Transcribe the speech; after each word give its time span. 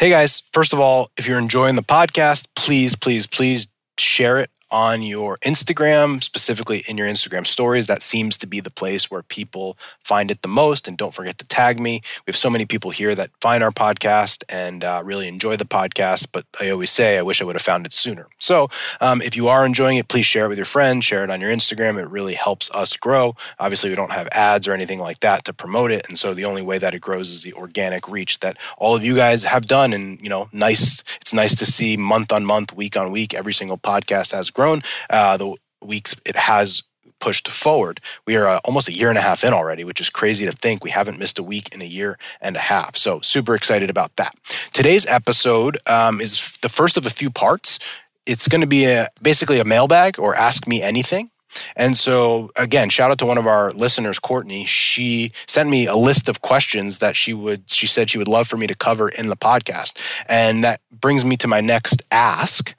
Hey 0.00 0.10
guys, 0.10 0.42
first 0.52 0.72
of 0.72 0.78
all, 0.78 1.10
if 1.16 1.26
you're 1.26 1.40
enjoying 1.40 1.74
the 1.74 1.82
podcast, 1.82 2.46
please, 2.54 2.94
please, 2.94 3.26
please 3.26 3.66
share 3.98 4.38
it 4.38 4.48
on 4.70 5.02
your 5.02 5.38
Instagram, 5.38 6.22
specifically 6.22 6.84
in 6.88 6.98
your 6.98 7.08
Instagram 7.08 7.46
stories. 7.46 7.86
That 7.86 8.02
seems 8.02 8.36
to 8.38 8.46
be 8.46 8.60
the 8.60 8.70
place 8.70 9.10
where 9.10 9.22
people 9.22 9.76
find 10.02 10.30
it 10.30 10.42
the 10.42 10.48
most. 10.48 10.88
And 10.88 10.96
don't 10.96 11.14
forget 11.14 11.38
to 11.38 11.46
tag 11.46 11.80
me. 11.80 12.02
We 12.26 12.30
have 12.30 12.36
so 12.36 12.50
many 12.50 12.66
people 12.66 12.90
here 12.90 13.14
that 13.14 13.30
find 13.40 13.62
our 13.62 13.70
podcast 13.70 14.44
and 14.48 14.84
uh, 14.84 15.02
really 15.04 15.28
enjoy 15.28 15.56
the 15.56 15.64
podcast. 15.64 16.28
But 16.32 16.44
I 16.60 16.70
always 16.70 16.90
say, 16.90 17.18
I 17.18 17.22
wish 17.22 17.40
I 17.40 17.44
would 17.44 17.56
have 17.56 17.62
found 17.62 17.86
it 17.86 17.92
sooner. 17.92 18.26
So 18.38 18.68
um, 19.00 19.22
if 19.22 19.36
you 19.36 19.48
are 19.48 19.64
enjoying 19.64 19.98
it, 19.98 20.08
please 20.08 20.26
share 20.26 20.46
it 20.46 20.48
with 20.48 20.58
your 20.58 20.64
friends, 20.64 21.04
share 21.04 21.24
it 21.24 21.30
on 21.30 21.40
your 21.40 21.50
Instagram. 21.50 22.00
It 22.00 22.08
really 22.08 22.34
helps 22.34 22.70
us 22.74 22.96
grow. 22.96 23.36
Obviously, 23.58 23.90
we 23.90 23.96
don't 23.96 24.12
have 24.12 24.28
ads 24.32 24.68
or 24.68 24.72
anything 24.72 25.00
like 25.00 25.20
that 25.20 25.44
to 25.44 25.52
promote 25.52 25.90
it. 25.90 26.08
And 26.08 26.18
so 26.18 26.34
the 26.34 26.44
only 26.44 26.62
way 26.62 26.78
that 26.78 26.94
it 26.94 27.00
grows 27.00 27.30
is 27.30 27.42
the 27.42 27.52
organic 27.54 28.08
reach 28.08 28.40
that 28.40 28.56
all 28.76 28.94
of 28.94 29.04
you 29.04 29.14
guys 29.16 29.44
have 29.44 29.66
done. 29.66 29.92
And, 29.92 30.20
you 30.20 30.28
know, 30.28 30.48
nice, 30.52 31.02
it's 31.20 31.34
nice 31.34 31.54
to 31.56 31.66
see 31.66 31.96
month 31.96 32.32
on 32.32 32.44
month, 32.44 32.74
week 32.74 32.96
on 32.96 33.10
week, 33.10 33.34
every 33.34 33.52
single 33.52 33.78
podcast 33.78 34.32
has 34.32 34.50
grown. 34.58 34.82
Uh, 35.08 35.36
the 35.36 35.56
weeks 35.80 36.16
it 36.26 36.34
has 36.34 36.82
pushed 37.20 37.48
forward. 37.48 38.00
We 38.26 38.36
are 38.36 38.48
uh, 38.48 38.60
almost 38.64 38.88
a 38.88 38.92
year 38.92 39.08
and 39.08 39.18
a 39.18 39.20
half 39.20 39.44
in 39.44 39.52
already, 39.52 39.84
which 39.84 40.00
is 40.00 40.10
crazy 40.10 40.46
to 40.46 40.52
think. 40.52 40.84
We 40.84 40.90
haven't 40.90 41.18
missed 41.18 41.38
a 41.38 41.42
week 41.42 41.74
in 41.74 41.80
a 41.82 41.90
year 41.98 42.18
and 42.40 42.56
a 42.56 42.64
half. 42.72 42.96
So, 42.96 43.20
super 43.20 43.54
excited 43.54 43.90
about 43.90 44.16
that. 44.16 44.34
Today's 44.72 45.06
episode 45.06 45.78
um, 45.86 46.20
is 46.20 46.58
the 46.62 46.68
first 46.68 46.96
of 46.96 47.06
a 47.06 47.10
few 47.10 47.30
parts. 47.30 47.78
It's 48.26 48.48
going 48.48 48.60
to 48.60 48.66
be 48.66 48.84
a, 48.84 49.08
basically 49.22 49.58
a 49.60 49.64
mailbag 49.64 50.18
or 50.18 50.34
ask 50.34 50.66
me 50.66 50.82
anything. 50.82 51.30
And 51.76 51.96
so, 51.96 52.50
again, 52.56 52.90
shout 52.90 53.10
out 53.10 53.18
to 53.18 53.26
one 53.26 53.38
of 53.38 53.46
our 53.46 53.72
listeners, 53.72 54.18
Courtney. 54.18 54.64
She 54.64 55.32
sent 55.46 55.68
me 55.68 55.86
a 55.86 55.96
list 55.96 56.28
of 56.28 56.40
questions 56.40 56.98
that 56.98 57.16
she 57.16 57.32
would, 57.32 57.70
she 57.70 57.86
said 57.86 58.10
she 58.10 58.18
would 58.18 58.28
love 58.28 58.48
for 58.48 58.56
me 58.56 58.66
to 58.66 58.74
cover 58.74 59.08
in 59.08 59.28
the 59.28 59.36
podcast. 59.36 59.98
And 60.28 60.64
that 60.64 60.80
brings 60.90 61.24
me 61.24 61.36
to 61.38 61.48
my 61.48 61.60
next 61.60 62.02
ask. 62.10 62.74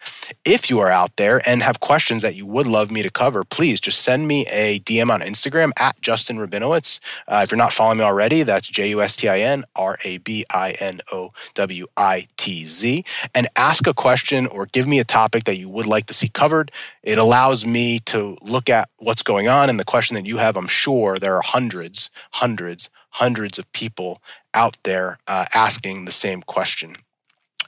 If 0.45 0.69
you 0.69 0.79
are 0.79 0.89
out 0.89 1.15
there 1.15 1.41
and 1.47 1.63
have 1.63 1.79
questions 1.79 2.21
that 2.21 2.35
you 2.35 2.45
would 2.45 2.67
love 2.67 2.91
me 2.91 3.03
to 3.03 3.09
cover, 3.09 3.43
please 3.43 3.79
just 3.79 4.01
send 4.01 4.27
me 4.27 4.45
a 4.47 4.79
DM 4.79 5.09
on 5.09 5.21
Instagram 5.21 5.71
at 5.77 5.99
Justin 6.01 6.37
Rabinowitz. 6.37 6.99
Uh, 7.27 7.41
if 7.43 7.51
you're 7.51 7.57
not 7.57 7.73
following 7.73 7.99
me 7.99 8.03
already, 8.03 8.43
that's 8.43 8.67
J 8.67 8.89
U 8.89 9.01
S 9.01 9.15
T 9.15 9.29
I 9.29 9.39
N 9.39 9.63
R 9.75 9.97
A 10.03 10.17
B 10.17 10.45
I 10.49 10.71
N 10.79 10.99
O 11.11 11.31
W 11.53 11.87
I 11.95 12.27
T 12.37 12.65
Z. 12.65 13.03
And 13.33 13.47
ask 13.55 13.87
a 13.87 13.93
question 13.93 14.47
or 14.47 14.65
give 14.65 14.87
me 14.87 14.99
a 14.99 15.03
topic 15.03 15.45
that 15.45 15.57
you 15.57 15.69
would 15.69 15.87
like 15.87 16.05
to 16.07 16.13
see 16.13 16.27
covered. 16.27 16.71
It 17.03 17.17
allows 17.17 17.65
me 17.65 17.99
to 18.05 18.37
look 18.41 18.58
at 18.67 18.89
what's 18.97 19.21
going 19.21 19.47
on 19.47 19.69
and 19.69 19.79
the 19.79 19.85
question 19.85 20.15
that 20.15 20.25
you 20.25 20.37
have. 20.37 20.57
I'm 20.57 20.67
sure 20.67 21.17
there 21.17 21.35
are 21.35 21.43
hundreds, 21.43 22.09
hundreds, 22.31 22.89
hundreds 23.11 23.59
of 23.59 23.71
people 23.73 24.21
out 24.55 24.77
there 24.83 25.19
uh, 25.27 25.45
asking 25.53 26.05
the 26.05 26.11
same 26.11 26.41
question. 26.41 26.95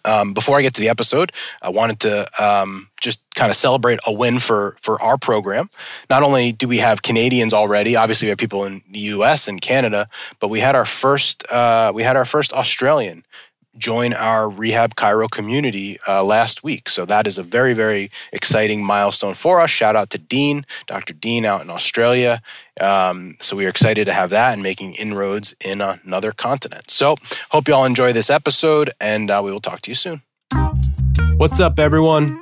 Um, 0.03 0.33
before 0.33 0.57
I 0.57 0.63
get 0.63 0.73
to 0.73 0.81
the 0.81 0.89
episode, 0.89 1.31
I 1.61 1.69
wanted 1.69 1.99
to 1.99 2.43
um, 2.43 2.89
just 2.99 3.21
kind 3.35 3.51
of 3.51 3.55
celebrate 3.55 3.99
a 4.07 4.11
win 4.11 4.39
for 4.39 4.75
for 4.81 4.99
our 4.99 5.17
program. 5.17 5.69
Not 6.09 6.23
only 6.23 6.51
do 6.51 6.67
we 6.67 6.77
have 6.77 7.03
Canadians 7.03 7.53
already, 7.53 7.95
obviously 7.95 8.25
we 8.25 8.29
have 8.29 8.39
people 8.39 8.65
in 8.65 8.81
the 8.89 8.99
U.S. 8.99 9.47
and 9.47 9.61
Canada, 9.61 10.09
but 10.39 10.47
we 10.47 10.59
had 10.59 10.75
our 10.75 10.85
first 10.85 11.49
uh, 11.51 11.91
we 11.93 12.01
had 12.01 12.15
our 12.15 12.25
first 12.25 12.51
Australian 12.51 13.23
join 13.77 14.13
our 14.13 14.49
Rehab 14.49 14.95
Chiro 14.95 15.29
community 15.29 15.97
uh, 16.07 16.23
last 16.23 16.63
week. 16.63 16.89
So 16.89 17.05
that 17.05 17.27
is 17.27 17.37
a 17.37 17.43
very, 17.43 17.73
very 17.73 18.11
exciting 18.31 18.83
milestone 18.83 19.33
for 19.33 19.61
us. 19.61 19.69
Shout 19.69 19.95
out 19.95 20.09
to 20.11 20.17
Dean, 20.17 20.65
Dr. 20.87 21.13
Dean 21.13 21.45
out 21.45 21.61
in 21.61 21.69
Australia. 21.69 22.41
Um, 22.79 23.37
so 23.39 23.55
we 23.55 23.65
are 23.65 23.69
excited 23.69 24.05
to 24.05 24.13
have 24.13 24.29
that 24.31 24.53
and 24.53 24.63
making 24.63 24.93
inroads 24.93 25.55
in 25.63 25.81
another 25.81 26.31
continent. 26.31 26.91
So 26.91 27.15
hope 27.49 27.67
you 27.67 27.73
all 27.73 27.85
enjoy 27.85 28.13
this 28.13 28.29
episode 28.29 28.91
and 28.99 29.29
uh, 29.29 29.41
we 29.43 29.51
will 29.51 29.59
talk 29.59 29.81
to 29.83 29.91
you 29.91 29.95
soon. 29.95 30.21
What's 31.37 31.59
up, 31.59 31.79
everyone? 31.79 32.41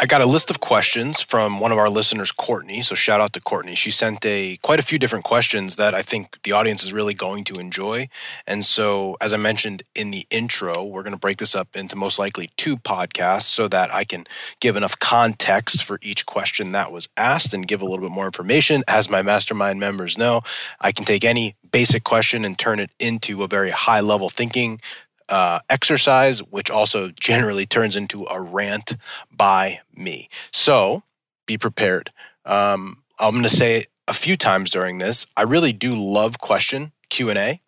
I 0.00 0.06
got 0.06 0.20
a 0.20 0.26
list 0.26 0.50
of 0.50 0.58
questions 0.58 1.22
from 1.22 1.60
one 1.60 1.70
of 1.70 1.78
our 1.78 1.88
listeners, 1.88 2.32
Courtney. 2.32 2.82
So 2.82 2.96
shout 2.96 3.20
out 3.20 3.32
to 3.34 3.40
Courtney. 3.40 3.76
She 3.76 3.92
sent 3.92 4.26
a 4.26 4.58
quite 4.60 4.80
a 4.80 4.82
few 4.82 4.98
different 4.98 5.24
questions 5.24 5.76
that 5.76 5.94
I 5.94 6.02
think 6.02 6.36
the 6.42 6.50
audience 6.50 6.82
is 6.82 6.92
really 6.92 7.14
going 7.14 7.44
to 7.44 7.60
enjoy. 7.60 8.08
And 8.44 8.64
so, 8.64 9.16
as 9.20 9.32
I 9.32 9.36
mentioned 9.36 9.84
in 9.94 10.10
the 10.10 10.26
intro, 10.30 10.82
we're 10.82 11.04
going 11.04 11.14
to 11.14 11.18
break 11.18 11.36
this 11.36 11.54
up 11.54 11.76
into 11.76 11.94
most 11.94 12.18
likely 12.18 12.50
two 12.56 12.76
podcasts 12.76 13.42
so 13.44 13.68
that 13.68 13.94
I 13.94 14.02
can 14.02 14.26
give 14.58 14.74
enough 14.74 14.98
context 14.98 15.84
for 15.84 16.00
each 16.02 16.26
question 16.26 16.72
that 16.72 16.90
was 16.90 17.08
asked 17.16 17.54
and 17.54 17.66
give 17.66 17.80
a 17.80 17.84
little 17.84 18.04
bit 18.04 18.12
more 18.12 18.26
information. 18.26 18.82
As 18.88 19.08
my 19.08 19.22
mastermind 19.22 19.78
members 19.78 20.18
know, 20.18 20.40
I 20.80 20.90
can 20.90 21.04
take 21.04 21.24
any 21.24 21.54
basic 21.70 22.02
question 22.02 22.44
and 22.44 22.58
turn 22.58 22.80
it 22.80 22.90
into 22.98 23.42
a 23.42 23.48
very 23.48 23.70
high 23.70 24.00
level 24.00 24.28
thinking 24.28 24.80
uh, 25.28 25.60
exercise, 25.70 26.40
which 26.40 26.70
also 26.70 27.10
generally 27.10 27.66
turns 27.66 27.96
into 27.96 28.26
a 28.30 28.40
rant 28.40 28.96
by 29.30 29.80
me. 29.94 30.28
So 30.52 31.02
be 31.46 31.58
prepared. 31.58 32.10
Um, 32.44 33.02
I'm 33.18 33.32
going 33.32 33.42
to 33.42 33.48
say 33.48 33.84
a 34.06 34.12
few 34.12 34.36
times 34.36 34.70
during 34.70 34.98
this. 34.98 35.26
I 35.36 35.42
really 35.42 35.72
do 35.72 35.94
love 35.94 36.38
question 36.38 36.92
Q 37.08 37.30
and 37.30 37.38
A 37.38 37.60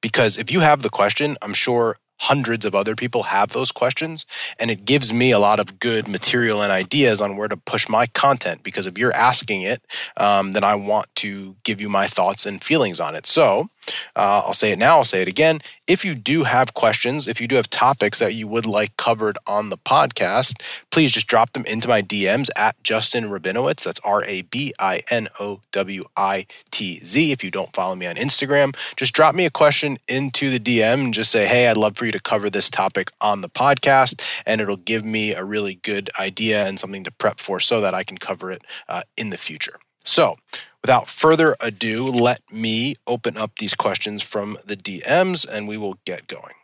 because 0.00 0.38
if 0.38 0.50
you 0.50 0.60
have 0.60 0.82
the 0.82 0.90
question, 0.90 1.36
I'm 1.42 1.54
sure 1.54 1.98
hundreds 2.22 2.64
of 2.64 2.72
other 2.72 2.94
people 2.94 3.24
have 3.24 3.48
those 3.48 3.72
questions 3.72 4.24
and 4.56 4.70
it 4.70 4.84
gives 4.84 5.12
me 5.12 5.32
a 5.32 5.40
lot 5.40 5.58
of 5.58 5.80
good 5.80 6.06
material 6.06 6.62
and 6.62 6.70
ideas 6.70 7.20
on 7.20 7.36
where 7.36 7.48
to 7.48 7.56
push 7.56 7.88
my 7.88 8.06
content 8.06 8.62
because 8.62 8.86
if 8.86 8.96
you're 8.96 9.12
asking 9.12 9.62
it 9.62 9.84
um, 10.18 10.52
then 10.52 10.62
i 10.62 10.72
want 10.72 11.12
to 11.16 11.56
give 11.64 11.80
you 11.80 11.88
my 11.88 12.06
thoughts 12.06 12.46
and 12.46 12.62
feelings 12.62 13.00
on 13.00 13.16
it 13.16 13.26
so 13.26 13.68
uh, 14.14 14.42
I'll 14.46 14.54
say 14.54 14.72
it 14.72 14.78
now, 14.78 14.98
I'll 14.98 15.04
say 15.04 15.22
it 15.22 15.28
again. 15.28 15.60
If 15.86 16.04
you 16.04 16.14
do 16.14 16.44
have 16.44 16.74
questions, 16.74 17.26
if 17.26 17.40
you 17.40 17.48
do 17.48 17.56
have 17.56 17.68
topics 17.68 18.18
that 18.18 18.34
you 18.34 18.46
would 18.46 18.66
like 18.66 18.96
covered 18.96 19.36
on 19.46 19.70
the 19.70 19.76
podcast, 19.76 20.62
please 20.90 21.10
just 21.10 21.26
drop 21.26 21.52
them 21.52 21.64
into 21.66 21.88
my 21.88 22.02
DMs 22.02 22.48
at 22.56 22.82
Justin 22.82 23.24
Rabinowitz. 23.24 23.84
That's 23.84 24.00
R 24.00 24.24
A 24.24 24.42
B 24.42 24.72
I 24.78 25.02
N 25.10 25.28
O 25.40 25.60
W 25.72 26.04
I 26.16 26.46
T 26.70 27.00
Z. 27.04 27.32
If 27.32 27.42
you 27.42 27.50
don't 27.50 27.74
follow 27.74 27.94
me 27.96 28.06
on 28.06 28.16
Instagram, 28.16 28.76
just 28.96 29.12
drop 29.12 29.34
me 29.34 29.44
a 29.44 29.50
question 29.50 29.98
into 30.08 30.50
the 30.50 30.60
DM 30.60 31.04
and 31.04 31.14
just 31.14 31.30
say, 31.30 31.46
hey, 31.46 31.68
I'd 31.68 31.76
love 31.76 31.96
for 31.96 32.06
you 32.06 32.12
to 32.12 32.20
cover 32.20 32.48
this 32.48 32.70
topic 32.70 33.10
on 33.20 33.40
the 33.40 33.48
podcast. 33.48 34.22
And 34.46 34.60
it'll 34.60 34.76
give 34.76 35.04
me 35.04 35.34
a 35.34 35.44
really 35.44 35.74
good 35.74 36.10
idea 36.18 36.66
and 36.66 36.78
something 36.78 37.04
to 37.04 37.10
prep 37.10 37.40
for 37.40 37.60
so 37.60 37.80
that 37.80 37.94
I 37.94 38.04
can 38.04 38.18
cover 38.18 38.50
it 38.50 38.62
uh, 38.88 39.02
in 39.16 39.30
the 39.30 39.38
future. 39.38 39.78
So, 40.04 40.36
without 40.80 41.08
further 41.08 41.56
ado, 41.60 42.04
let 42.06 42.40
me 42.50 42.96
open 43.06 43.36
up 43.36 43.56
these 43.56 43.74
questions 43.74 44.22
from 44.22 44.58
the 44.64 44.76
DMs 44.76 45.48
and 45.48 45.68
we 45.68 45.76
will 45.76 45.98
get 46.04 46.26
going. 46.26 46.54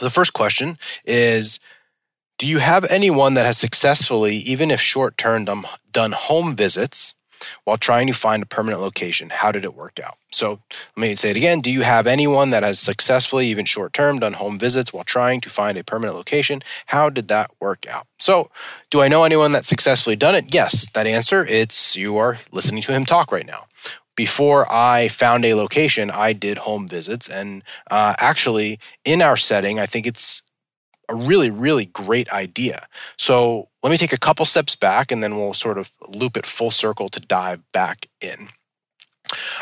The 0.00 0.10
first 0.10 0.32
question 0.32 0.78
is 1.04 1.58
Do 2.38 2.46
you 2.46 2.58
have 2.58 2.84
anyone 2.86 3.34
that 3.34 3.46
has 3.46 3.58
successfully, 3.58 4.36
even 4.36 4.70
if 4.70 4.80
short 4.80 5.16
term, 5.16 5.66
done 5.92 6.12
home 6.12 6.54
visits 6.54 7.14
while 7.64 7.76
trying 7.76 8.06
to 8.06 8.12
find 8.12 8.42
a 8.42 8.46
permanent 8.46 8.80
location? 8.82 9.30
How 9.30 9.52
did 9.52 9.64
it 9.64 9.74
work 9.74 9.98
out? 10.04 10.18
So 10.32 10.60
let 10.96 11.08
me 11.08 11.14
say 11.14 11.30
it 11.30 11.36
again. 11.36 11.60
Do 11.60 11.70
you 11.70 11.82
have 11.82 12.06
anyone 12.06 12.50
that 12.50 12.62
has 12.62 12.78
successfully, 12.78 13.46
even 13.46 13.64
short 13.64 13.92
term, 13.92 14.18
done 14.18 14.34
home 14.34 14.58
visits 14.58 14.92
while 14.92 15.04
trying 15.04 15.40
to 15.40 15.50
find 15.50 15.78
a 15.78 15.84
permanent 15.84 16.16
location? 16.16 16.62
How 16.86 17.08
did 17.08 17.28
that 17.28 17.50
work 17.58 17.86
out? 17.88 18.06
So, 18.18 18.50
do 18.90 19.00
I 19.00 19.08
know 19.08 19.24
anyone 19.24 19.52
that's 19.52 19.68
successfully 19.68 20.16
done 20.16 20.34
it? 20.34 20.52
Yes. 20.52 20.88
That 20.90 21.06
answer, 21.06 21.44
it's 21.46 21.96
you 21.96 22.18
are 22.18 22.38
listening 22.52 22.82
to 22.82 22.92
him 22.92 23.04
talk 23.04 23.32
right 23.32 23.46
now. 23.46 23.66
Before 24.14 24.70
I 24.72 25.08
found 25.08 25.44
a 25.44 25.54
location, 25.54 26.10
I 26.10 26.32
did 26.32 26.58
home 26.58 26.88
visits. 26.88 27.28
And 27.28 27.62
uh, 27.90 28.14
actually, 28.18 28.78
in 29.04 29.20
our 29.20 29.36
setting, 29.36 29.78
I 29.78 29.86
think 29.86 30.06
it's 30.06 30.42
a 31.08 31.14
really, 31.14 31.50
really 31.50 31.86
great 31.86 32.28
idea. 32.30 32.86
So 33.16 33.68
let 33.82 33.90
me 33.90 33.96
take 33.96 34.12
a 34.12 34.18
couple 34.18 34.44
steps 34.44 34.74
back 34.74 35.12
and 35.12 35.22
then 35.22 35.36
we'll 35.36 35.54
sort 35.54 35.78
of 35.78 35.90
loop 36.08 36.36
it 36.36 36.46
full 36.46 36.70
circle 36.70 37.08
to 37.10 37.20
dive 37.20 37.60
back 37.72 38.06
in. 38.20 38.48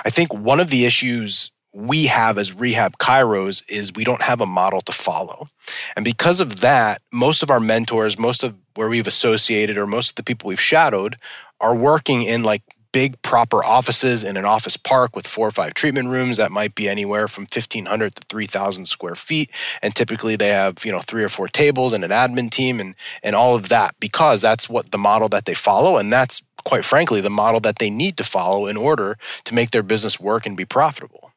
I 0.05 0.11
think 0.11 0.33
one 0.33 0.61
of 0.61 0.71
the 0.71 0.85
issues 0.85 1.51
we 1.73 2.07
have 2.07 2.39
as 2.39 2.55
rehab 2.55 2.99
chiros 2.99 3.63
is 3.69 3.93
we 3.95 4.05
don't 4.05 4.23
have 4.23 4.41
a 4.41 4.47
model 4.47 4.81
to 4.83 4.93
follow. 4.93 5.49
And 5.97 6.05
because 6.05 6.39
of 6.39 6.61
that, 6.61 7.03
most 7.13 7.43
of 7.43 7.51
our 7.51 7.61
mentors, 7.61 8.19
most 8.19 8.45
of 8.45 8.57
where 8.75 8.89
we've 8.89 9.07
associated 9.07 9.77
or 9.77 9.87
most 9.87 10.11
of 10.11 10.15
the 10.15 10.23
people 10.23 10.49
we've 10.49 10.61
shadowed 10.61 11.17
are 11.61 11.75
working 11.75 12.23
in 12.23 12.43
like 12.45 12.63
big 12.95 13.21
proper 13.23 13.65
offices 13.65 14.23
in 14.23 14.37
an 14.37 14.45
office 14.45 14.77
park 14.77 15.17
with 15.17 15.27
four 15.27 15.49
or 15.49 15.51
five 15.51 15.75
treatment 15.75 16.09
rooms 16.09 16.37
that 16.37 16.53
might 16.53 16.77
be 16.77 16.89
anywhere 16.89 17.27
from 17.27 17.43
1500 17.43 18.15
to 18.15 18.23
3000 18.29 18.87
square 18.87 19.17
feet 19.17 19.51
and 19.83 19.97
typically 19.97 20.37
they 20.37 20.51
have 20.51 20.85
you 20.85 20.93
know 20.93 21.01
three 21.01 21.25
or 21.25 21.29
four 21.29 21.49
tables 21.49 21.93
and 21.93 22.05
an 22.05 22.13
admin 22.13 22.49
team 22.49 22.79
and 22.79 22.95
and 23.25 23.35
all 23.35 23.57
of 23.57 23.69
that 23.69 23.97
because 23.99 24.41
that's 24.41 24.69
what 24.69 24.93
the 24.93 24.99
model 25.11 25.29
that 25.29 25.45
they 25.45 25.55
follow 25.55 25.97
and 25.97 26.13
that's 26.13 26.41
quite 26.65 26.85
frankly, 26.85 27.21
the 27.21 27.31
model 27.31 27.61
that 27.61 27.79
they 27.79 27.91
need 27.91 28.17
to 28.17 28.25
follow 28.25 28.67
in 28.67 28.77
order 28.77 29.19
to 29.45 29.55
make 29.55 29.71
their 29.71 29.83
business 29.83 30.19
work 30.19 30.47
and 30.47 30.57
be 30.57 30.65
profitable. 30.65 31.33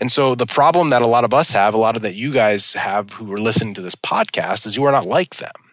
And 0.00 0.10
so 0.10 0.34
the 0.34 0.46
problem 0.46 0.88
that 0.88 1.02
a 1.02 1.06
lot 1.06 1.24
of 1.24 1.34
us 1.34 1.52
have, 1.52 1.74
a 1.74 1.78
lot 1.78 1.96
of 1.96 2.02
that 2.02 2.14
you 2.14 2.32
guys 2.32 2.74
have 2.74 3.14
who 3.14 3.32
are 3.32 3.40
listening 3.40 3.74
to 3.74 3.82
this 3.82 3.94
podcast, 3.94 4.66
is 4.66 4.76
you 4.76 4.84
are 4.84 4.92
not 4.92 5.06
like 5.06 5.36
them. 5.36 5.69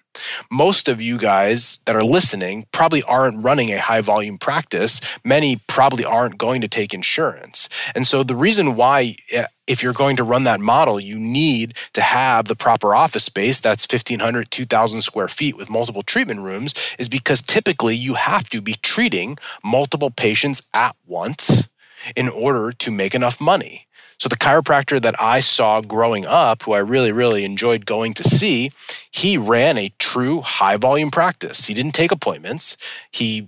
Most 0.52 0.88
of 0.88 1.02
you 1.02 1.18
guys 1.18 1.80
that 1.86 1.96
are 1.96 2.04
listening 2.04 2.66
probably 2.72 3.04
aren't 3.04 3.44
running 3.44 3.70
a 3.70 3.80
high 3.80 4.02
volume 4.02 4.38
practice. 4.38 5.02
Many 5.24 5.60
probably 5.68 6.06
aren't 6.06 6.38
going 6.38 6.62
to 6.62 6.68
take 6.68 6.94
insurance. 6.94 7.70
And 7.96 8.06
so 8.08 8.24
the 8.24 8.36
reason 8.36 8.76
why 8.76 9.16
eh, 9.32 9.46
if 9.68 9.84
you're 9.84 9.94
going 9.94 10.16
to 10.16 10.24
run 10.24 10.46
that 10.46 10.60
model, 10.60 11.00
you 11.00 11.20
need 11.20 11.76
to 11.94 12.02
have 12.02 12.46
the 12.46 12.56
proper 12.56 12.96
office 12.96 13.26
space 13.26 13.60
that's 13.60 13.86
1,500, 13.92 14.50
2,000 14.50 15.02
square 15.02 15.28
feet 15.28 15.58
with 15.58 15.70
multiple 15.70 16.02
treatment 16.02 16.40
rooms, 16.40 16.74
is 16.98 17.10
because 17.10 17.42
typically 17.42 17.96
you 17.96 18.16
have 18.16 18.50
to 18.50 18.62
be 18.62 18.76
treating 18.82 19.38
multiple 19.64 20.10
patients 20.10 20.64
at 20.74 20.96
once 21.06 21.68
in 22.16 22.30
order 22.30 22.72
to 22.72 22.92
make 22.92 23.14
enough 23.14 23.42
money. 23.42 23.87
So 24.18 24.28
the 24.30 24.36
chiropractor 24.36 25.02
that 25.02 25.16
I 25.22 25.40
saw 25.40 25.82
growing 25.82 26.26
up, 26.26 26.64
who 26.64 26.74
I 26.74 26.80
really, 26.80 27.12
really 27.12 27.46
enjoyed 27.46 27.86
going 27.86 28.14
to 28.16 28.24
see, 28.24 28.72
he 29.12 29.38
ran 29.38 29.78
a 29.78 29.94
true 30.00 30.42
high 30.42 30.78
volume 30.78 31.12
practice. 31.12 31.68
He 31.68 31.74
didn't 31.74 31.94
take 31.94 32.12
appointments. 32.12 32.78
He 33.12 33.48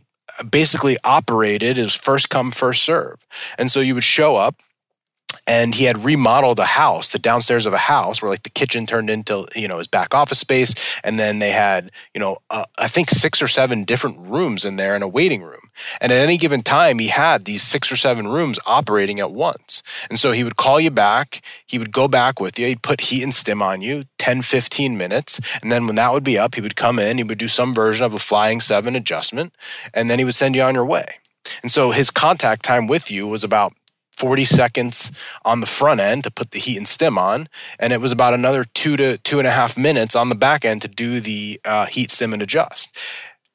basically 0.50 0.98
operated 1.04 1.78
as 1.78 1.96
first 1.96 2.30
come, 2.30 2.52
first 2.52 2.84
serve. 2.84 3.26
And 3.58 3.72
so 3.72 3.80
you 3.80 3.96
would 3.96 4.04
show 4.04 4.36
up, 4.36 4.62
and 5.48 5.76
he 5.76 5.86
had 5.86 6.04
remodeled 6.04 6.60
a 6.60 6.66
house, 6.66 7.10
the 7.10 7.20
downstairs 7.20 7.66
of 7.66 7.74
a 7.74 7.78
house, 7.78 8.22
where 8.22 8.30
like 8.30 8.44
the 8.44 8.50
kitchen 8.50 8.86
turned 8.86 9.10
into 9.10 9.48
you 9.56 9.68
know 9.68 9.78
his 9.80 9.88
back 9.88 10.14
office 10.14 10.40
space, 10.40 10.74
and 11.04 11.20
then 11.20 11.40
they 11.40 11.52
had 11.52 11.92
you 12.14 12.20
know 12.20 12.38
uh, 12.50 12.66
I 12.78 12.88
think 12.88 13.10
six 13.10 13.42
or 13.42 13.48
seven 13.48 13.84
different 13.84 14.18
rooms 14.20 14.66
in 14.66 14.76
there 14.76 14.96
and 14.96 15.04
a 15.04 15.08
waiting 15.08 15.42
room. 15.44 15.59
And 16.02 16.12
at 16.12 16.18
any 16.18 16.38
given 16.38 16.62
time, 16.62 17.00
he 17.00 17.08
had 17.08 17.46
these 17.46 17.64
six 17.64 17.92
or 17.92 17.96
seven 17.96 18.28
rooms 18.28 18.60
operating 18.66 19.20
at 19.20 19.32
once. 19.32 19.82
And 20.10 20.20
so 20.20 20.32
he 20.32 20.44
would 20.44 20.56
call 20.56 20.80
you 20.80 20.92
back, 20.92 21.42
he 21.66 21.78
would 21.78 21.92
go 21.92 22.08
back 22.08 22.40
with 22.40 22.58
you, 22.58 22.68
he'd 22.68 22.84
put 22.84 23.02
heat 23.02 23.24
and 23.24 23.34
stim 23.34 23.62
on 23.62 23.82
you 23.82 24.06
10, 24.18 24.42
15 24.42 24.98
minutes. 24.98 25.40
And 25.62 25.72
then 25.72 25.86
when 25.86 25.96
that 25.96 26.14
would 26.14 26.24
be 26.24 26.38
up, 26.38 26.56
he 26.56 26.62
would 26.62 26.76
come 26.76 27.00
in, 27.00 27.18
he 27.18 27.24
would 27.24 27.38
do 27.38 27.48
some 27.48 27.74
version 27.74 28.06
of 28.06 28.14
a 28.14 28.20
flying 28.20 28.62
seven 28.62 28.96
adjustment, 28.96 29.54
and 29.94 30.10
then 30.10 30.20
he 30.20 30.26
would 30.26 30.36
send 30.36 30.56
you 30.56 30.62
on 30.62 30.76
your 30.76 30.86
way. 30.86 31.16
And 31.62 31.72
so 31.72 31.92
his 31.92 32.12
contact 32.12 32.64
time 32.64 32.88
with 32.88 33.10
you 33.10 33.28
was 33.28 33.44
about 33.44 33.74
40 34.20 34.44
seconds 34.44 35.14
on 35.46 35.62
the 35.62 35.66
front 35.66 36.02
end 36.02 36.26
to 36.26 36.32
put 36.32 36.52
the 36.52 36.60
heat 36.60 36.76
and 36.78 36.88
stim 36.88 37.18
on, 37.18 37.48
and 37.80 37.94
it 37.94 38.02
was 38.02 38.12
about 38.12 38.34
another 38.34 38.66
two 38.66 38.98
to 38.98 39.18
two 39.20 39.40
and 39.40 39.48
a 39.48 39.52
half 39.52 39.78
minutes 39.78 40.16
on 40.16 40.28
the 40.28 40.36
back 40.36 40.66
end 40.66 40.82
to 40.82 40.90
do 40.90 41.22
the 41.22 41.60
uh, 41.64 41.86
heat, 41.86 42.12
stim, 42.12 42.34
and 42.34 42.42
adjust. 42.42 42.98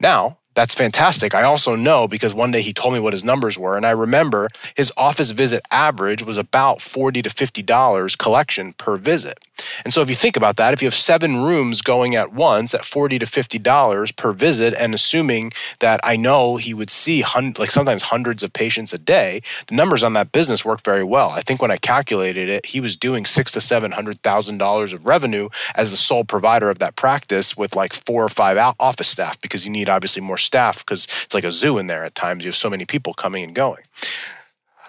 Now, 0.01 0.39
that's 0.55 0.75
fantastic. 0.75 1.35
I 1.35 1.43
also 1.43 1.77
know 1.77 2.07
because 2.07 2.35
one 2.35 2.51
day 2.51 2.63
he 2.63 2.73
told 2.73 2.95
me 2.95 3.01
what 3.01 3.13
his 3.13 3.25
numbers 3.25 3.59
were, 3.59 3.77
and 3.77 3.85
I 3.85 3.91
remember 3.91 4.49
his 4.77 4.93
office 4.97 5.33
visit 5.33 5.63
average 5.71 6.23
was 6.23 6.39
about 6.39 6.81
forty 6.81 7.23
to 7.23 7.31
fifty 7.31 7.63
dollars 7.63 8.17
collection 8.17 8.73
per 8.75 8.97
visit. 8.97 9.39
And 9.85 9.93
so, 9.93 10.01
if 10.01 10.09
you 10.09 10.15
think 10.15 10.37
about 10.37 10.57
that, 10.57 10.73
if 10.73 10.83
you 10.83 10.87
have 10.87 10.95
seven 10.95 11.43
rooms 11.43 11.83
going 11.83 12.15
at 12.15 12.33
once 12.33 12.75
at 12.75 12.85
forty 12.85 13.19
to 13.19 13.27
fifty 13.27 13.59
dollars 13.59 14.13
per 14.13 14.33
visit, 14.33 14.75
and 14.75 14.95
assuming 14.95 15.53
that 15.81 16.01
I 16.05 16.17
know 16.17 16.57
he 16.57 16.73
would 16.75 16.91
see 16.91 17.23
hun- 17.23 17.55
like 17.59 17.71
sometimes 17.71 18.05
hundreds 18.05 18.43
of 18.43 18.53
patients 18.53 18.93
a 18.93 18.99
day, 18.99 19.43
the 19.67 19.75
numbers 19.75 20.03
on 20.05 20.13
that 20.13 20.33
business 20.33 20.65
work 20.65 20.83
very 20.83 21.05
well. 21.05 21.31
I 21.31 21.41
think 21.41 21.61
when 21.61 21.71
I 21.71 21.77
calculated 21.77 22.49
it, 22.49 22.67
he 22.67 22.81
was 22.81 22.97
doing 22.97 23.25
six 23.25 23.51
to 23.53 23.61
seven 23.61 23.93
hundred 23.93 24.23
thousand 24.23 24.59
dollars 24.59 24.93
of 24.93 25.07
revenue 25.07 25.49
as 25.75 25.91
the 25.91 25.97
sole 25.97 26.25
provider 26.25 26.71
of 26.71 26.79
that 26.79 26.97
practice 26.97 27.57
with 27.57 27.75
like 27.75 27.93
four 27.93 28.25
or 28.25 28.29
five 28.29 28.55
office 28.79 29.09
staff 29.09 29.41
because 29.41 29.67
you 29.67 29.73
need 29.73 29.89
obviously 29.89 30.23
more 30.23 30.37
staff 30.45 30.85
because 30.85 31.07
it's 31.25 31.35
like 31.35 31.45
a 31.45 31.53
zoo 31.53 31.79
in 31.79 31.87
there 31.87 32.05
at 32.05 32.15
times. 32.15 32.45
You 32.45 32.49
have 32.49 32.57
so 32.57 32.71
many 32.71 32.85
people 32.85 33.15
coming 33.15 33.45
and 33.45 33.55
going. 33.55 33.83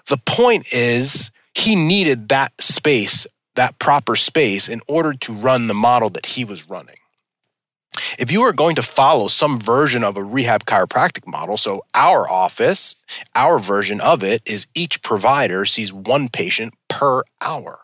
The 0.07 0.17
point 0.17 0.71
is, 0.71 1.31
he 1.55 1.75
needed 1.75 2.29
that 2.29 2.59
space, 2.61 3.25
that 3.55 3.79
proper 3.79 4.15
space, 4.15 4.69
in 4.69 4.81
order 4.87 5.13
to 5.13 5.33
run 5.33 5.67
the 5.67 5.73
model 5.73 6.09
that 6.11 6.27
he 6.27 6.45
was 6.45 6.69
running. 6.69 6.97
If 8.19 8.31
you 8.31 8.41
are 8.41 8.51
going 8.51 8.75
to 8.75 8.83
follow 8.83 9.27
some 9.27 9.57
version 9.57 10.03
of 10.03 10.17
a 10.17 10.23
rehab 10.23 10.65
chiropractic 10.65 11.25
model, 11.25 11.57
so 11.57 11.85
our 11.93 12.29
office, 12.29 12.95
our 13.33 13.57
version 13.57 14.01
of 14.01 14.23
it 14.23 14.41
is 14.45 14.67
each 14.75 15.01
provider 15.01 15.65
sees 15.65 15.93
one 15.93 16.27
patient 16.29 16.73
per 16.89 17.23
hour. 17.41 17.79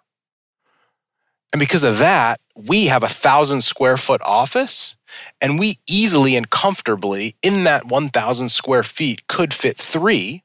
And 1.53 1.59
because 1.59 1.83
of 1.83 1.97
that, 1.99 2.39
we 2.55 2.87
have 2.87 3.03
a 3.03 3.07
thousand 3.07 3.61
square 3.61 3.97
foot 3.97 4.21
office 4.23 4.95
and 5.39 5.59
we 5.59 5.77
easily 5.87 6.35
and 6.35 6.49
comfortably, 6.49 7.35
in 7.41 7.63
that 7.63 7.85
1,000 7.85 8.49
square 8.49 8.83
feet, 8.83 9.27
could 9.27 9.53
fit 9.53 9.77
three 9.77 10.43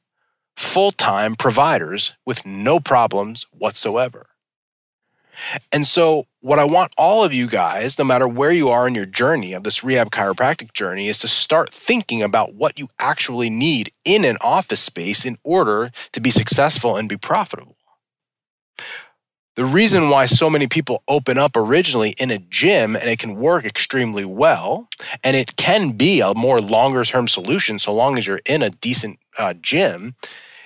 full 0.55 0.91
time 0.91 1.35
providers 1.35 2.15
with 2.25 2.45
no 2.45 2.79
problems 2.79 3.45
whatsoever. 3.51 4.27
And 5.71 5.85
so, 5.85 6.25
what 6.39 6.59
I 6.59 6.63
want 6.63 6.93
all 6.97 7.23
of 7.23 7.33
you 7.33 7.47
guys, 7.47 7.99
no 7.99 8.05
matter 8.05 8.27
where 8.27 8.51
you 8.51 8.69
are 8.69 8.87
in 8.87 8.95
your 8.95 9.05
journey 9.05 9.53
of 9.53 9.63
this 9.63 9.83
rehab 9.83 10.09
chiropractic 10.09 10.73
journey, 10.73 11.07
is 11.07 11.19
to 11.19 11.27
start 11.27 11.69
thinking 11.69 12.23
about 12.23 12.55
what 12.55 12.79
you 12.79 12.89
actually 12.99 13.49
need 13.49 13.91
in 14.03 14.25
an 14.25 14.37
office 14.41 14.81
space 14.81 15.25
in 15.25 15.37
order 15.43 15.91
to 16.11 16.19
be 16.19 16.31
successful 16.31 16.95
and 16.95 17.07
be 17.07 17.17
profitable. 17.17 17.77
The 19.57 19.65
reason 19.65 20.09
why 20.09 20.27
so 20.27 20.51
many 20.51 20.67
people 20.67 21.01
open 21.07 21.39
up 21.39 21.57
originally 21.57 22.13
in 22.19 22.29
a 22.29 22.37
gym 22.37 22.95
and 22.95 23.05
it 23.05 23.17
can 23.17 23.33
work 23.33 23.65
extremely 23.65 24.23
well, 24.23 24.87
and 25.23 25.35
it 25.35 25.55
can 25.55 25.93
be 25.93 26.19
a 26.19 26.35
more 26.35 26.61
longer 26.61 27.03
term 27.03 27.27
solution 27.27 27.79
so 27.79 27.91
long 27.91 28.19
as 28.19 28.27
you're 28.27 28.39
in 28.45 28.61
a 28.61 28.69
decent 28.69 29.17
uh, 29.39 29.55
gym, 29.59 30.13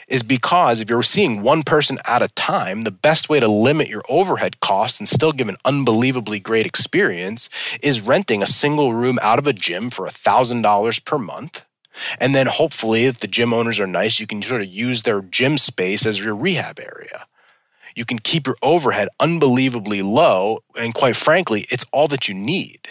is 0.09 0.23
because 0.23 0.81
if 0.81 0.89
you're 0.89 1.03
seeing 1.03 1.41
one 1.41 1.63
person 1.63 1.99
at 2.05 2.21
a 2.21 2.27
time, 2.35 2.81
the 2.81 2.91
best 2.91 3.29
way 3.29 3.39
to 3.39 3.47
limit 3.47 3.87
your 3.87 4.03
overhead 4.09 4.59
costs 4.59 4.99
and 4.99 5.07
still 5.07 5.31
give 5.31 5.47
an 5.47 5.55
unbelievably 5.63 6.41
great 6.41 6.65
experience 6.65 7.47
is 7.81 8.01
renting 8.01 8.43
a 8.43 8.45
single 8.45 8.93
room 8.93 9.17
out 9.21 9.39
of 9.39 9.47
a 9.47 9.53
gym 9.53 9.89
for 9.89 10.05
$1,000 10.05 11.05
per 11.05 11.17
month. 11.17 11.63
And 12.19 12.35
then 12.35 12.47
hopefully, 12.47 13.05
if 13.05 13.19
the 13.19 13.27
gym 13.27 13.53
owners 13.53 13.79
are 13.79 13.87
nice, 13.87 14.19
you 14.19 14.27
can 14.27 14.41
sort 14.41 14.59
of 14.59 14.67
use 14.67 15.03
their 15.03 15.21
gym 15.21 15.57
space 15.57 16.05
as 16.05 16.21
your 16.21 16.35
rehab 16.35 16.77
area 16.77 17.25
you 17.95 18.05
can 18.05 18.19
keep 18.19 18.47
your 18.47 18.55
overhead 18.61 19.09
unbelievably 19.19 20.01
low. 20.01 20.59
And 20.79 20.93
quite 20.93 21.15
frankly, 21.15 21.65
it's 21.69 21.85
all 21.91 22.07
that 22.07 22.27
you 22.27 22.33
need. 22.33 22.87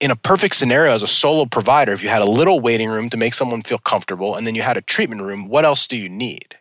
In 0.00 0.10
a 0.10 0.16
perfect 0.16 0.54
scenario, 0.54 0.92
as 0.92 1.02
a 1.02 1.06
solo 1.06 1.44
provider, 1.44 1.92
if 1.92 2.02
you 2.02 2.08
had 2.08 2.22
a 2.22 2.30
little 2.30 2.60
waiting 2.60 2.88
room 2.88 3.10
to 3.10 3.16
make 3.16 3.34
someone 3.34 3.60
feel 3.60 3.78
comfortable 3.78 4.34
and 4.34 4.46
then 4.46 4.54
you 4.54 4.62
had 4.62 4.76
a 4.76 4.82
treatment 4.82 5.22
room, 5.22 5.46
what 5.48 5.64
else 5.64 5.86
do 5.86 5.96
you 5.96 6.08
need? 6.08 6.56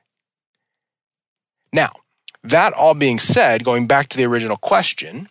Now, 1.71 1.91
that 2.43 2.73
all 2.73 2.93
being 2.93 3.19
said, 3.19 3.63
going 3.63 3.87
back 3.87 4.07
to 4.09 4.17
the 4.17 4.25
original 4.25 4.57
question, 4.57 5.29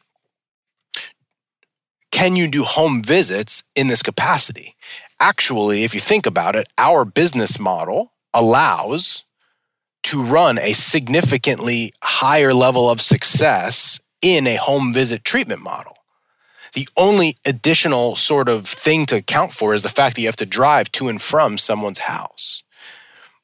can 2.11 2.37
you 2.37 2.49
do 2.49 2.65
home 2.65 3.03
visits 3.03 3.63
in 3.75 3.89
this 3.89 4.03
capacity? 4.03 4.75
Actually, 5.21 5.85
if 5.85 5.95
you 5.95 6.01
think 6.01 6.27
about 6.27 6.57
it, 6.57 6.69
our 6.79 7.05
business 7.05 7.59
model 7.59 8.13
allows 8.33 9.25
to 10.05 10.23
run 10.23 10.59
a 10.59 10.73
significantly 10.73 11.93
higher 12.03 12.55
level 12.55 12.89
of 12.89 13.01
success 13.01 14.01
in 14.23 14.47
a 14.47 14.57
home 14.57 14.93
visit 14.93 15.25
treatment 15.25 15.63
model. 15.63 15.97
The 16.75 16.89
only 16.97 17.37
additional 17.45 18.17
sort 18.17 18.49
of 18.49 18.67
thing 18.67 19.07
to 19.07 19.17
account 19.17 19.53
for 19.53 19.75
is 19.75 19.83
the 19.83 19.89
fact 19.89 20.17
that 20.17 20.23
you 20.23 20.29
have 20.29 20.37
to 20.37 20.47
drive 20.47 20.93
to 20.93 21.09
and 21.09 21.21
from 21.21 21.59
someone's 21.59 22.01
house. 22.01 22.63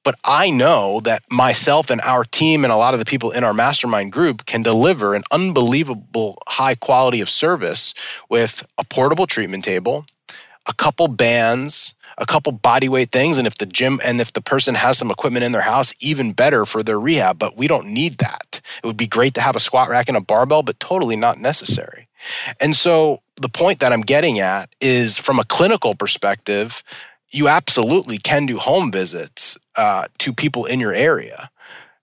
But 0.05 0.17
I 0.23 0.51
know 0.51 1.01
that 1.01 1.23
myself 1.31 1.89
and 1.89 2.01
our 2.03 2.25
team 2.25 2.63
and 2.63 2.73
a 2.73 2.77
lot 2.77 2.93
of 2.93 3.01
the 3.01 3.07
people 3.07 3.31
in 3.31 3.43
our 3.43 3.55
mastermind 3.55 4.13
group 4.13 4.45
can 4.45 4.63
deliver 4.63 5.15
an 5.15 5.23
unbelievable 5.31 6.39
high 6.47 6.75
quality 6.75 7.23
of 7.23 7.31
service 7.31 7.95
with 8.29 8.67
a 8.77 8.85
portable 8.85 9.27
treatment 9.27 9.65
table, 9.65 10.05
a 10.67 10.75
couple 10.75 11.09
bands, 11.09 11.95
a 12.19 12.27
couple 12.27 12.53
body 12.53 12.89
weight 12.89 13.11
things 13.11 13.39
and 13.39 13.47
if 13.47 13.59
the 13.59 13.67
gym 13.67 14.01
and 14.05 14.21
if 14.21 14.33
the 14.33 14.41
person 14.41 14.75
has 14.75 14.99
some 14.99 15.11
equipment 15.11 15.45
in 15.45 15.53
their 15.53 15.63
house 15.63 15.93
even 16.01 16.33
better 16.33 16.65
for 16.65 16.83
their 16.83 16.99
rehab 16.99 17.39
but 17.39 17.57
we 17.57 17.67
don't 17.67 17.89
need 17.89 18.19
that. 18.19 18.61
It 18.83 18.87
would 18.87 18.97
be 18.97 19.07
great 19.07 19.35
to 19.35 19.41
have 19.41 19.57
a 19.57 19.61
squat 19.61 19.89
rack 19.89 20.09
and 20.09 20.17
a 20.17 20.21
barbell 20.21 20.63
but 20.63 20.79
totally 20.79 21.17
not 21.17 21.41
necessary. 21.41 22.09
And 22.61 22.77
so 22.77 23.21
the 23.37 23.49
point 23.49 23.81
that 23.81 23.93
i'm 23.93 24.01
getting 24.01 24.39
at 24.39 24.75
is 24.81 25.19
from 25.19 25.39
a 25.39 25.45
clinical 25.45 25.95
perspective 25.95 26.83
you 27.31 27.49
absolutely 27.49 28.19
can 28.19 28.47
do 28.47 28.59
home 28.59 28.93
visits 28.93 29.59
uh, 29.77 30.07
to 30.19 30.33
people 30.33 30.67
in 30.67 30.79
your 30.79 30.93
area 30.93 31.51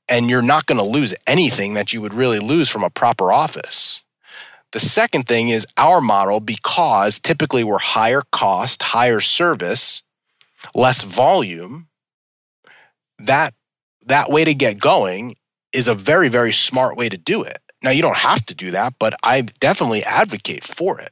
and 0.10 0.30
you're 0.30 0.41
not 0.41 0.65
going 0.65 0.77
to 0.77 0.84
lose 0.84 1.15
anything 1.25 1.74
that 1.75 1.94
you 1.94 2.01
would 2.01 2.13
really 2.13 2.39
lose 2.39 2.70
from 2.70 2.84
a 2.84 2.89
proper 2.89 3.32
office 3.32 4.03
the 4.74 4.80
second 4.80 5.28
thing 5.28 5.50
is 5.50 5.68
our 5.78 6.01
model, 6.01 6.40
because 6.40 7.20
typically 7.20 7.63
we're 7.63 7.80
higher 7.80 8.24
cost, 8.32 8.84
higher 8.84 9.22
service, 9.22 10.04
less 10.75 11.04
volume, 11.04 11.88
that, 13.20 13.54
that 14.06 14.30
way 14.32 14.46
to 14.46 14.54
get 14.54 14.80
going 14.80 15.36
is 15.74 15.88
a 15.88 15.94
very, 15.96 16.30
very 16.30 16.54
smart 16.54 16.98
way 16.98 17.10
to 17.10 17.18
do 17.18 17.44
it. 17.44 17.60
Now, 17.84 17.92
you 17.92 18.01
don't 18.01 18.18
have 18.18 18.46
to 18.48 18.56
do 18.56 18.72
that, 18.72 18.96
but 19.00 19.13
I 19.24 19.42
definitely 19.42 20.04
advocate 20.04 20.63
for 20.63 21.00
it. 21.00 21.12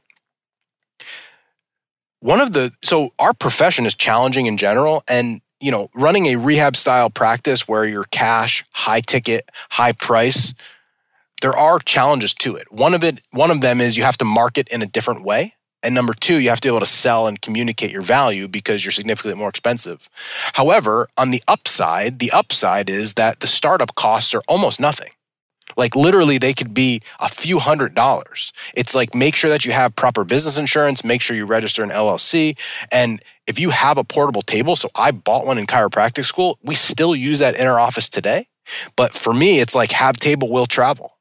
one 2.20 2.40
of 2.40 2.52
the 2.52 2.72
so 2.82 3.10
our 3.18 3.34
profession 3.34 3.86
is 3.86 3.94
challenging 3.94 4.46
in 4.46 4.56
general 4.56 5.02
and 5.08 5.40
you 5.60 5.70
know 5.70 5.88
running 5.94 6.26
a 6.26 6.36
rehab 6.36 6.76
style 6.76 7.10
practice 7.10 7.68
where 7.68 7.84
you're 7.84 8.04
cash 8.10 8.64
high 8.72 9.00
ticket 9.00 9.48
high 9.70 9.92
price 9.92 10.54
there 11.40 11.56
are 11.56 11.78
challenges 11.78 12.34
to 12.34 12.56
it 12.56 12.70
one 12.72 12.94
of 12.94 13.04
it 13.04 13.20
one 13.30 13.50
of 13.50 13.60
them 13.60 13.80
is 13.80 13.96
you 13.96 14.04
have 14.04 14.18
to 14.18 14.24
market 14.24 14.68
in 14.68 14.82
a 14.82 14.86
different 14.86 15.22
way 15.22 15.54
and 15.82 15.94
number 15.94 16.12
two 16.12 16.40
you 16.40 16.48
have 16.48 16.60
to 16.60 16.68
be 16.68 16.70
able 16.70 16.80
to 16.80 16.86
sell 16.86 17.26
and 17.26 17.40
communicate 17.40 17.90
your 17.90 18.02
value 18.02 18.48
because 18.48 18.84
you're 18.84 18.92
significantly 18.92 19.38
more 19.38 19.48
expensive 19.48 20.08
however 20.54 21.08
on 21.16 21.30
the 21.30 21.42
upside 21.48 22.18
the 22.18 22.30
upside 22.32 22.90
is 22.90 23.14
that 23.14 23.40
the 23.40 23.46
startup 23.46 23.94
costs 23.94 24.34
are 24.34 24.42
almost 24.48 24.80
nothing 24.80 25.10
like 25.76 25.96
literally, 25.96 26.38
they 26.38 26.52
could 26.52 26.74
be 26.74 27.00
a 27.18 27.28
few 27.28 27.58
hundred 27.58 27.94
dollars. 27.94 28.52
It's 28.74 28.94
like 28.94 29.14
make 29.14 29.34
sure 29.34 29.50
that 29.50 29.64
you 29.64 29.72
have 29.72 29.96
proper 29.96 30.24
business 30.24 30.58
insurance, 30.58 31.04
make 31.04 31.22
sure 31.22 31.36
you 31.36 31.46
register 31.46 31.82
an 31.82 31.90
LLC. 31.90 32.56
And 32.90 33.22
if 33.46 33.58
you 33.58 33.70
have 33.70 33.98
a 33.98 34.04
portable 34.04 34.42
table, 34.42 34.76
so 34.76 34.90
I 34.94 35.10
bought 35.10 35.46
one 35.46 35.58
in 35.58 35.66
chiropractic 35.66 36.24
school, 36.24 36.58
we 36.62 36.74
still 36.74 37.14
use 37.14 37.38
that 37.38 37.58
in 37.58 37.66
our 37.66 37.80
office 37.80 38.08
today. 38.08 38.48
But 38.96 39.12
for 39.12 39.32
me, 39.32 39.60
it's 39.60 39.74
like 39.74 39.92
have 39.92 40.16
table 40.16 40.50
will 40.50 40.66
travel. 40.66 41.16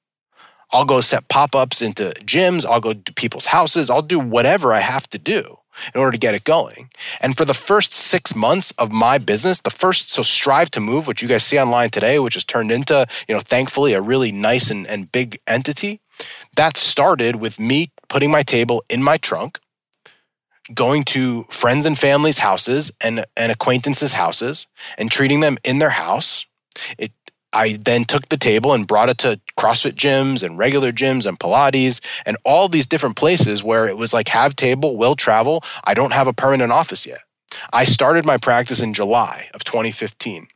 I'll 0.72 0.86
go 0.86 1.02
set 1.02 1.28
pop 1.30 1.56
ups 1.56 1.82
into 1.82 2.14
gyms, 2.24 2.66
I'll 2.66 2.80
go 2.80 2.94
to 2.94 3.14
people's 3.14 3.48
houses, 3.48 3.90
I'll 3.90 4.02
do 4.02 4.20
whatever 4.20 4.74
I 4.74 4.80
have 4.80 5.10
to 5.10 5.18
do 5.18 5.60
in 5.94 6.00
order 6.00 6.12
to 6.12 6.18
get 6.18 6.36
it 6.36 6.44
going. 6.44 6.90
And 7.22 7.38
for 7.38 7.46
the 7.46 7.54
first 7.54 7.94
six 7.94 8.36
months 8.36 8.72
of 8.72 8.92
my 8.92 9.18
business, 9.18 9.62
the 9.62 9.70
first, 9.70 10.10
so 10.10 10.22
Strive 10.22 10.70
to 10.72 10.80
Move, 10.80 11.08
which 11.08 11.22
you 11.22 11.28
guys 11.28 11.44
see 11.44 11.60
online 11.60 11.90
today, 11.90 12.20
which 12.20 12.34
has 12.34 12.44
turned 12.44 12.72
into, 12.72 13.08
you 13.28 13.36
know, 13.36 13.42
thankfully 13.42 13.94
a 13.94 14.02
really 14.02 14.32
nice 14.32 14.70
and, 14.70 14.86
and 14.88 15.12
big 15.12 15.40
entity, 15.48 16.02
that 16.56 16.78
started 16.78 17.38
with 17.38 17.60
me 17.60 17.92
putting 18.10 18.32
my 18.32 18.44
table 18.44 18.84
in 18.90 19.02
my 19.02 19.18
trunk, 19.18 19.60
going 20.74 21.04
to 21.04 21.44
friends 21.44 21.86
and 21.86 21.98
family's 21.98 22.40
houses 22.40 22.92
and, 23.02 23.26
and 23.38 23.52
acquaintances' 23.52 24.14
houses 24.14 24.68
and 24.98 25.10
treating 25.10 25.40
them 25.40 25.58
in 25.64 25.80
their 25.80 25.92
house. 25.92 26.46
It 26.98 27.12
I 27.54 27.78
then 27.82 28.06
took 28.06 28.30
the 28.30 28.38
table 28.38 28.74
and 28.74 28.88
brought 28.88 29.10
it 29.10 29.18
to 29.20 29.40
CrossFit 29.58 29.94
gyms 29.94 30.44
and 30.44 30.58
regular 30.58 30.92
gyms 30.92 31.26
and 31.26 31.40
Pilates 31.40 32.00
and 32.26 32.38
all 32.44 32.68
these 32.68 32.88
different 32.88 33.16
places 33.16 33.64
where 33.64 33.88
it 33.88 33.98
was 33.98 34.14
like, 34.14 34.30
have 34.30 34.56
table, 34.56 34.98
will 34.98 35.16
travel. 35.16 35.64
I 35.84 35.94
don't 35.94 36.14
have 36.14 36.28
a 36.28 36.34
permanent 36.34 36.72
office 36.72 37.06
yet. 37.06 37.22
I 37.74 37.84
started 37.84 38.26
my 38.26 38.38
practice 38.38 38.82
in 38.82 38.94
July 38.94 39.50
of 39.54 39.64
2015. 39.64 40.48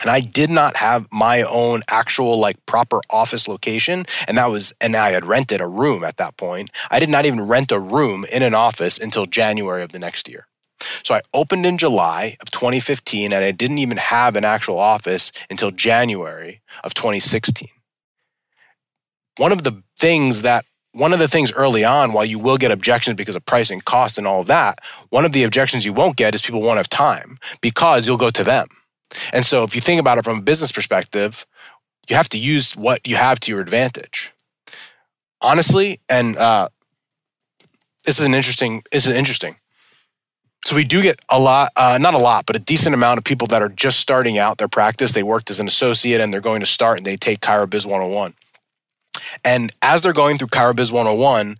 And 0.00 0.10
I 0.10 0.20
did 0.20 0.50
not 0.50 0.76
have 0.76 1.06
my 1.12 1.42
own 1.42 1.82
actual, 1.88 2.38
like, 2.38 2.66
proper 2.66 3.00
office 3.10 3.46
location. 3.46 4.06
And 4.26 4.36
that 4.36 4.50
was, 4.50 4.72
and 4.80 4.96
I 4.96 5.12
had 5.12 5.24
rented 5.24 5.60
a 5.60 5.68
room 5.68 6.02
at 6.02 6.16
that 6.16 6.36
point. 6.36 6.70
I 6.90 6.98
did 6.98 7.08
not 7.08 7.26
even 7.26 7.46
rent 7.46 7.70
a 7.70 7.78
room 7.78 8.26
in 8.30 8.42
an 8.42 8.54
office 8.54 8.98
until 8.98 9.24
January 9.26 9.82
of 9.82 9.92
the 9.92 10.00
next 10.00 10.28
year. 10.28 10.46
So 11.02 11.14
I 11.14 11.22
opened 11.32 11.66
in 11.66 11.78
July 11.78 12.36
of 12.40 12.50
2015 12.50 13.32
and 13.32 13.44
I 13.44 13.50
didn't 13.50 13.78
even 13.78 13.96
have 13.96 14.36
an 14.36 14.44
actual 14.44 14.78
office 14.78 15.32
until 15.50 15.70
January 15.70 16.60
of 16.82 16.94
2016. 16.94 17.68
One 19.36 19.52
of 19.52 19.64
the 19.64 19.82
things 19.96 20.42
that 20.42 20.64
one 20.92 21.12
of 21.12 21.18
the 21.18 21.26
things 21.26 21.52
early 21.52 21.84
on, 21.84 22.12
while 22.12 22.24
you 22.24 22.38
will 22.38 22.56
get 22.56 22.70
objections 22.70 23.16
because 23.16 23.34
of 23.34 23.44
price 23.44 23.68
and 23.70 23.84
cost 23.84 24.16
and 24.16 24.28
all 24.28 24.40
of 24.40 24.46
that, 24.46 24.78
one 25.10 25.24
of 25.24 25.32
the 25.32 25.42
objections 25.42 25.84
you 25.84 25.92
won't 25.92 26.16
get 26.16 26.36
is 26.36 26.42
people 26.42 26.62
won't 26.62 26.76
have 26.76 26.88
time 26.88 27.38
because 27.60 28.06
you'll 28.06 28.16
go 28.16 28.30
to 28.30 28.44
them. 28.44 28.68
And 29.32 29.44
so 29.44 29.64
if 29.64 29.74
you 29.74 29.80
think 29.80 30.00
about 30.00 30.18
it 30.18 30.24
from 30.24 30.38
a 30.38 30.42
business 30.42 30.70
perspective, 30.70 31.46
you 32.08 32.16
have 32.16 32.28
to 32.30 32.38
use 32.38 32.76
what 32.76 33.06
you 33.06 33.16
have 33.16 33.40
to 33.40 33.50
your 33.50 33.60
advantage. 33.60 34.32
Honestly, 35.40 36.00
and 36.08 36.36
uh, 36.36 36.68
this 38.04 38.20
is 38.20 38.26
an 38.26 38.34
interesting. 38.34 38.82
This 38.92 39.06
is 39.06 39.14
interesting. 39.14 39.56
So 40.64 40.74
we 40.76 40.84
do 40.84 41.02
get 41.02 41.20
a 41.28 41.38
lot, 41.38 41.72
uh, 41.76 41.98
not 42.00 42.14
a 42.14 42.18
lot, 42.18 42.46
but 42.46 42.56
a 42.56 42.58
decent 42.58 42.94
amount 42.94 43.18
of 43.18 43.24
people 43.24 43.46
that 43.48 43.60
are 43.60 43.68
just 43.68 44.00
starting 44.00 44.38
out 44.38 44.56
their 44.56 44.68
practice. 44.68 45.12
They 45.12 45.22
worked 45.22 45.50
as 45.50 45.60
an 45.60 45.66
associate 45.68 46.22
and 46.22 46.32
they're 46.32 46.40
going 46.40 46.60
to 46.60 46.66
start 46.66 46.96
and 46.96 47.06
they 47.06 47.16
take 47.16 47.40
ChiroBiz 47.40 47.84
101. 47.84 48.34
And 49.44 49.70
as 49.82 50.00
they're 50.00 50.14
going 50.14 50.38
through 50.38 50.48
ChiroBiz 50.48 50.90
101, 50.90 51.58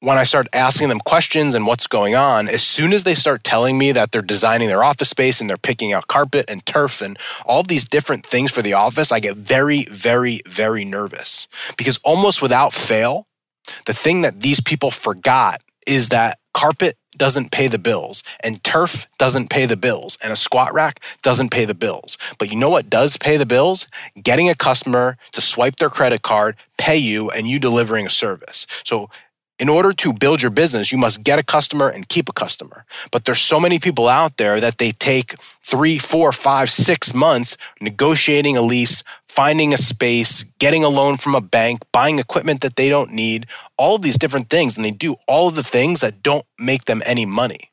when 0.00 0.18
I 0.18 0.24
start 0.24 0.48
asking 0.54 0.88
them 0.88 1.00
questions 1.00 1.54
and 1.54 1.66
what's 1.66 1.86
going 1.86 2.14
on, 2.14 2.48
as 2.48 2.62
soon 2.62 2.94
as 2.94 3.04
they 3.04 3.14
start 3.14 3.44
telling 3.44 3.76
me 3.76 3.92
that 3.92 4.10
they're 4.10 4.22
designing 4.22 4.68
their 4.68 4.84
office 4.84 5.10
space 5.10 5.40
and 5.40 5.48
they're 5.48 5.56
picking 5.58 5.92
out 5.92 6.08
carpet 6.08 6.46
and 6.48 6.64
turf 6.64 7.02
and 7.02 7.18
all 7.44 7.62
these 7.62 7.84
different 7.84 8.24
things 8.24 8.50
for 8.50 8.62
the 8.62 8.72
office, 8.72 9.12
I 9.12 9.20
get 9.20 9.36
very, 9.36 9.84
very, 9.90 10.40
very 10.46 10.84
nervous 10.84 11.46
because 11.76 11.98
almost 12.04 12.40
without 12.40 12.72
fail, 12.72 13.26
the 13.84 13.94
thing 13.94 14.22
that 14.22 14.40
these 14.40 14.60
people 14.60 14.90
forgot 14.90 15.62
is 15.86 16.08
that 16.10 16.38
carpet 16.52 16.96
doesn't 17.16 17.50
pay 17.50 17.68
the 17.68 17.78
bills 17.78 18.22
and 18.40 18.62
turf 18.64 19.06
doesn't 19.18 19.50
pay 19.50 19.66
the 19.66 19.76
bills 19.76 20.18
and 20.22 20.32
a 20.32 20.36
squat 20.36 20.72
rack 20.72 21.00
doesn't 21.22 21.50
pay 21.50 21.64
the 21.64 21.74
bills. 21.74 22.18
But 22.38 22.50
you 22.50 22.56
know 22.56 22.70
what 22.70 22.90
does 22.90 23.16
pay 23.16 23.36
the 23.36 23.46
bills? 23.46 23.86
Getting 24.20 24.48
a 24.48 24.54
customer 24.54 25.16
to 25.32 25.40
swipe 25.40 25.76
their 25.76 25.90
credit 25.90 26.22
card, 26.22 26.56
pay 26.76 26.96
you, 26.96 27.30
and 27.30 27.48
you 27.48 27.58
delivering 27.58 28.06
a 28.06 28.10
service. 28.10 28.66
So 28.84 29.10
in 29.58 29.68
order 29.68 29.92
to 29.92 30.12
build 30.12 30.42
your 30.42 30.50
business, 30.50 30.90
you 30.90 30.98
must 30.98 31.22
get 31.22 31.38
a 31.38 31.42
customer 31.42 31.88
and 31.88 32.08
keep 32.08 32.28
a 32.28 32.32
customer. 32.32 32.84
But 33.10 33.24
there's 33.24 33.40
so 33.40 33.60
many 33.60 33.78
people 33.78 34.08
out 34.08 34.36
there 34.36 34.60
that 34.60 34.78
they 34.78 34.90
take 34.90 35.36
three, 35.62 35.98
four, 35.98 36.32
five, 36.32 36.70
six 36.70 37.14
months 37.14 37.56
negotiating 37.80 38.56
a 38.56 38.62
lease, 38.62 39.04
finding 39.28 39.72
a 39.72 39.78
space, 39.78 40.44
getting 40.58 40.84
a 40.84 40.88
loan 40.88 41.16
from 41.16 41.34
a 41.34 41.40
bank, 41.40 41.82
buying 41.92 42.18
equipment 42.18 42.62
that 42.62 42.76
they 42.76 42.88
don't 42.88 43.12
need, 43.12 43.46
all 43.76 43.96
of 43.96 44.02
these 44.02 44.18
different 44.18 44.50
things. 44.50 44.76
And 44.76 44.84
they 44.84 44.90
do 44.90 45.16
all 45.28 45.48
of 45.48 45.54
the 45.54 45.62
things 45.62 46.00
that 46.00 46.22
don't 46.22 46.44
make 46.58 46.86
them 46.86 47.02
any 47.06 47.24
money. 47.24 47.70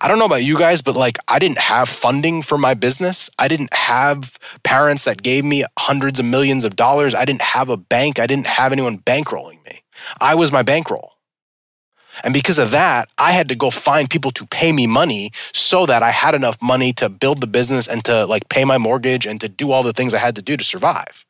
I 0.00 0.08
don't 0.08 0.18
know 0.18 0.24
about 0.24 0.44
you 0.44 0.58
guys, 0.58 0.80
but 0.82 0.96
like 0.96 1.18
I 1.28 1.38
didn't 1.38 1.58
have 1.58 1.88
funding 1.88 2.42
for 2.42 2.56
my 2.56 2.74
business. 2.74 3.28
I 3.38 3.48
didn't 3.48 3.74
have 3.74 4.38
parents 4.62 5.04
that 5.04 5.22
gave 5.22 5.44
me 5.44 5.64
hundreds 5.78 6.18
of 6.18 6.24
millions 6.26 6.64
of 6.64 6.74
dollars. 6.74 7.14
I 7.14 7.24
didn't 7.24 7.42
have 7.42 7.68
a 7.68 7.76
bank. 7.76 8.18
I 8.18 8.26
didn't 8.26 8.46
have 8.46 8.72
anyone 8.72 8.98
bankrolling 8.98 9.64
me. 9.64 9.83
I 10.20 10.34
was 10.34 10.52
my 10.52 10.62
bankroll. 10.62 11.12
And 12.22 12.32
because 12.32 12.58
of 12.58 12.70
that, 12.70 13.08
I 13.18 13.32
had 13.32 13.48
to 13.48 13.56
go 13.56 13.70
find 13.70 14.08
people 14.08 14.30
to 14.32 14.46
pay 14.46 14.72
me 14.72 14.86
money 14.86 15.32
so 15.52 15.84
that 15.86 16.02
I 16.02 16.10
had 16.10 16.34
enough 16.34 16.60
money 16.62 16.92
to 16.94 17.08
build 17.08 17.40
the 17.40 17.46
business 17.46 17.88
and 17.88 18.04
to 18.04 18.24
like 18.26 18.48
pay 18.48 18.64
my 18.64 18.78
mortgage 18.78 19.26
and 19.26 19.40
to 19.40 19.48
do 19.48 19.72
all 19.72 19.82
the 19.82 19.92
things 19.92 20.14
I 20.14 20.18
had 20.18 20.36
to 20.36 20.42
do 20.42 20.56
to 20.56 20.64
survive. 20.64 21.24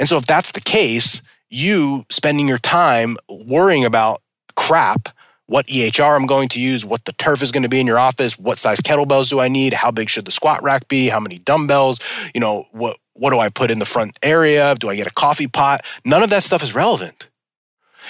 And 0.00 0.08
so 0.08 0.16
if 0.16 0.26
that's 0.26 0.52
the 0.52 0.60
case, 0.60 1.22
you 1.50 2.04
spending 2.10 2.48
your 2.48 2.58
time 2.58 3.16
worrying 3.28 3.84
about 3.84 4.22
crap, 4.56 5.08
what 5.46 5.66
EHR 5.66 6.16
I'm 6.16 6.26
going 6.26 6.48
to 6.50 6.60
use, 6.60 6.84
what 6.84 7.04
the 7.04 7.12
turf 7.12 7.42
is 7.42 7.52
going 7.52 7.62
to 7.62 7.68
be 7.68 7.80
in 7.80 7.86
your 7.86 7.98
office, 7.98 8.38
what 8.38 8.58
size 8.58 8.80
kettlebells 8.80 9.28
do 9.28 9.38
I 9.38 9.48
need, 9.48 9.74
how 9.74 9.90
big 9.90 10.08
should 10.08 10.24
the 10.24 10.30
squat 10.30 10.62
rack 10.62 10.88
be, 10.88 11.08
how 11.08 11.20
many 11.20 11.38
dumbbells, 11.38 12.00
you 12.34 12.40
know, 12.40 12.66
what 12.72 12.96
what 13.14 13.30
do 13.30 13.38
I 13.38 13.50
put 13.50 13.70
in 13.70 13.78
the 13.78 13.84
front 13.84 14.18
area? 14.22 14.74
Do 14.74 14.88
I 14.88 14.96
get 14.96 15.06
a 15.06 15.12
coffee 15.12 15.46
pot? 15.46 15.84
None 16.04 16.22
of 16.22 16.30
that 16.30 16.42
stuff 16.42 16.62
is 16.62 16.74
relevant. 16.74 17.28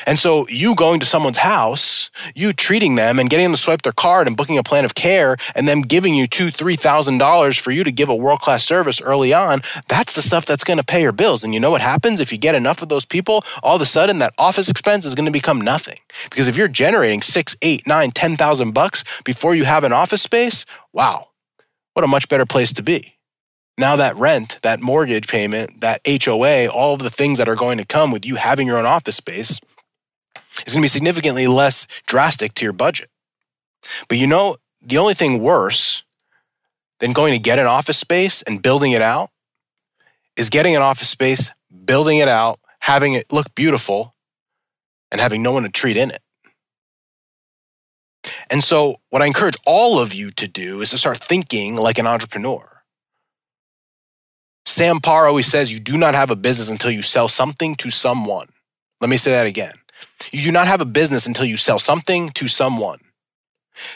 And 0.07 0.19
so 0.19 0.47
you 0.49 0.75
going 0.75 1.01
to 1.01 1.07
someone's 1.07 1.39
house, 1.39 2.11
you 2.35 2.53
treating 2.53 2.95
them 2.97 3.19
and 3.19 3.31
getting 3.31 3.45
them 3.45 3.53
to 3.53 3.61
swipe 3.61 3.83
their 3.83 3.93
card 3.93 4.27
and 4.27 4.37
booking 4.37 4.59
a 4.59 4.63
plan 4.63 4.85
of 4.85 4.95
care 4.95 5.37
and 5.55 5.69
them 5.69 5.83
giving 5.83 6.15
you 6.15 6.27
two, 6.27 6.51
three 6.51 6.77
thousand 6.77 7.19
dollars 7.19 7.57
for 7.57 7.71
you 7.71 7.85
to 7.85 7.93
give 7.93 8.09
a 8.09 8.17
world-class 8.17 8.65
service 8.65 9.01
early 9.01 9.33
on, 9.33 9.63
that's 9.89 10.15
the 10.15 10.23
stuff 10.23 10.47
that's 10.47 10.65
gonna 10.65 10.83
pay 10.83 11.03
your 11.03 11.13
bills. 11.13 11.45
And 11.45 11.55
you 11.55 11.61
know 11.61 11.71
what 11.71 11.81
happens 11.81 12.21
if 12.21 12.33
you 12.33 12.39
get 12.39 12.55
enough 12.55 12.83
of 12.83 12.89
those 12.89 13.05
people, 13.05 13.45
all 13.63 13.77
of 13.77 13.83
a 13.83 13.87
sudden 13.87 14.19
that 14.19 14.35
office 14.39 14.69
expense 14.69 15.05
is 15.05 15.15
gonna 15.15 15.31
become 15.31 15.61
nothing. 15.61 15.99
Because 16.31 16.49
if 16.49 16.57
you're 16.57 16.69
generating 16.69 17.23
six, 17.23 17.57
eight, 17.63 17.87
nine, 17.87 18.11
ten 18.11 18.37
thousand 18.37 18.73
bucks 18.73 19.05
before 19.25 19.55
you 19.55 19.65
have 19.65 19.85
an 19.85 19.93
office 19.93 20.23
space, 20.23 20.67
wow, 20.93 21.29
what 21.95 22.05
a 22.05 22.09
much 22.09 22.29
better 22.29 22.47
place 22.47 22.73
to 22.75 22.83
be. 22.83 23.15
Now 23.79 23.97
that 23.97 24.17
rent, 24.17 24.59
that 24.63 24.83
mortgage 24.83 25.29
payment, 25.29 25.81
that 25.81 26.03
HOA, 26.07 26.67
all 26.69 26.95
of 26.95 27.01
the 27.01 27.11
things 27.11 27.39
that 27.39 27.49
are 27.49 27.57
going 27.57 27.79
to 27.79 27.87
come 27.87 28.13
with 28.13 28.27
you 28.27 28.35
having 28.37 28.67
your 28.67 28.79
own 28.79 28.85
office 28.85 29.17
space 29.17 29.59
is 30.67 30.73
going 30.75 30.81
to 30.81 30.85
be 30.85 30.89
significantly 30.89 31.47
less 31.47 31.87
drastic 32.07 32.55
to 32.55 32.65
your 32.65 32.73
budget. 32.73 33.09
But 34.09 34.19
you 34.19 34.27
know, 34.27 34.57
the 34.81 34.99
only 34.99 35.15
thing 35.15 35.41
worse 35.41 36.03
than 37.01 37.13
going 37.13 37.33
to 37.33 37.39
get 37.39 37.59
an 37.59 37.67
office 37.67 37.99
space 37.99 38.43
and 38.43 38.63
building 38.63 38.93
it 38.93 39.03
out 39.03 39.31
is 40.37 40.51
getting 40.51 40.77
an 40.77 40.83
office 40.83 41.09
space, 41.09 41.51
building 41.85 42.19
it 42.19 42.29
out, 42.29 42.61
having 42.81 43.15
it 43.15 43.33
look 43.33 43.55
beautiful, 43.55 44.15
and 45.11 45.21
having 45.21 45.43
no 45.43 45.53
one 45.53 45.63
to 45.65 45.69
treat 45.69 45.97
in 45.97 46.11
it. 46.11 46.21
And 48.51 48.63
so, 48.63 48.97
what 49.11 49.21
I 49.21 49.27
encourage 49.27 49.57
all 49.67 49.99
of 49.99 50.15
you 50.15 50.31
to 50.31 50.47
do 50.47 50.81
is 50.81 50.91
to 50.91 50.99
start 50.99 51.19
thinking 51.19 51.77
like 51.77 51.99
an 51.99 52.07
entrepreneur. 52.07 52.83
Sam 54.65 55.01
Parr 55.01 55.27
always 55.27 55.47
says 55.47 55.73
you 55.73 55.81
do 55.81 55.97
not 55.99 56.15
have 56.15 56.31
a 56.31 56.37
business 56.37 56.71
until 56.71 56.91
you 56.91 57.03
sell 57.03 57.29
something 57.29 57.75
to 57.77 57.91
someone. 57.91 58.49
Let 59.01 59.11
me 59.11 59.17
say 59.17 59.33
that 59.33 59.47
again. 59.47 59.73
You 60.33 60.43
do 60.43 60.53
not 60.53 60.67
have 60.67 60.81
a 60.81 60.87
business 60.87 61.27
until 61.27 61.45
you 61.45 61.57
sell 61.57 61.79
something 61.79 62.31
to 62.31 62.49
someone. 62.49 63.01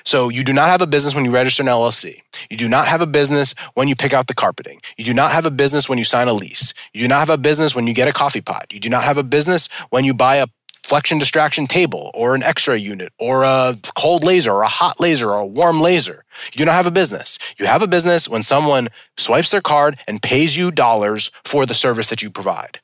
So 0.05 0.29
you 0.29 0.43
do 0.43 0.53
not 0.53 0.69
have 0.69 0.81
a 0.81 0.87
business 0.87 1.15
when 1.15 1.25
you 1.25 1.31
register 1.31 1.63
an 1.63 1.69
LLC. 1.69 2.23
You 2.51 2.57
do 2.57 2.69
not 2.69 2.87
have 2.87 3.01
a 3.01 3.07
business 3.07 3.55
when 3.75 3.89
you 3.89 3.97
pick 3.97 4.13
out 4.13 4.27
the 4.27 4.35
carpeting. 4.35 4.81
You 4.97 5.05
do 5.05 5.15
not 5.15 5.33
have 5.33 5.47
a 5.47 5.51
business 5.51 5.89
when 5.89 5.99
you 5.99 6.05
sign 6.05 6.29
a 6.29 6.33
lease. 6.33 6.75
You 6.93 7.03
do 7.03 7.09
not 7.09 7.21
have 7.21 7.31
a 7.31 7.39
business 7.39 7.75
when 7.75 7.87
you 7.87 7.95
get 7.95 8.09
a 8.09 8.13
coffee 8.13 8.41
pot. 8.41 8.73
You 8.73 8.81
do 8.81 8.89
not 8.89 9.05
have 9.05 9.19
a 9.19 9.23
business 9.23 9.69
when 9.91 10.05
you 10.05 10.15
buy 10.15 10.37
a 10.37 10.47
flexion 10.83 11.19
distraction 11.19 11.67
table 11.67 12.13
or 12.15 12.37
an 12.37 12.45
x-ray 12.45 12.79
unit 12.79 13.13
or 13.19 13.43
a 13.43 13.75
cold 13.97 14.23
laser 14.23 14.53
or 14.53 14.63
a 14.63 14.69
hot 14.69 15.01
laser 15.01 15.31
or 15.31 15.39
a 15.39 15.47
warm 15.47 15.81
laser. 15.81 16.25
You 16.57 16.65
don't 16.65 16.75
have 16.75 16.87
a 16.87 16.93
business. 16.93 17.39
You 17.59 17.67
have 17.67 17.83
a 17.83 17.89
business 17.89 18.29
when 18.29 18.45
someone 18.45 18.89
swipes 19.17 19.51
their 19.51 19.61
card 19.61 19.99
and 20.07 20.23
pays 20.23 20.57
you 20.57 20.71
dollars 20.71 21.33
for 21.45 21.67
the 21.67 21.75
service 21.75 22.09
that 22.09 22.23
you 22.23 22.31
provide. 22.31 22.81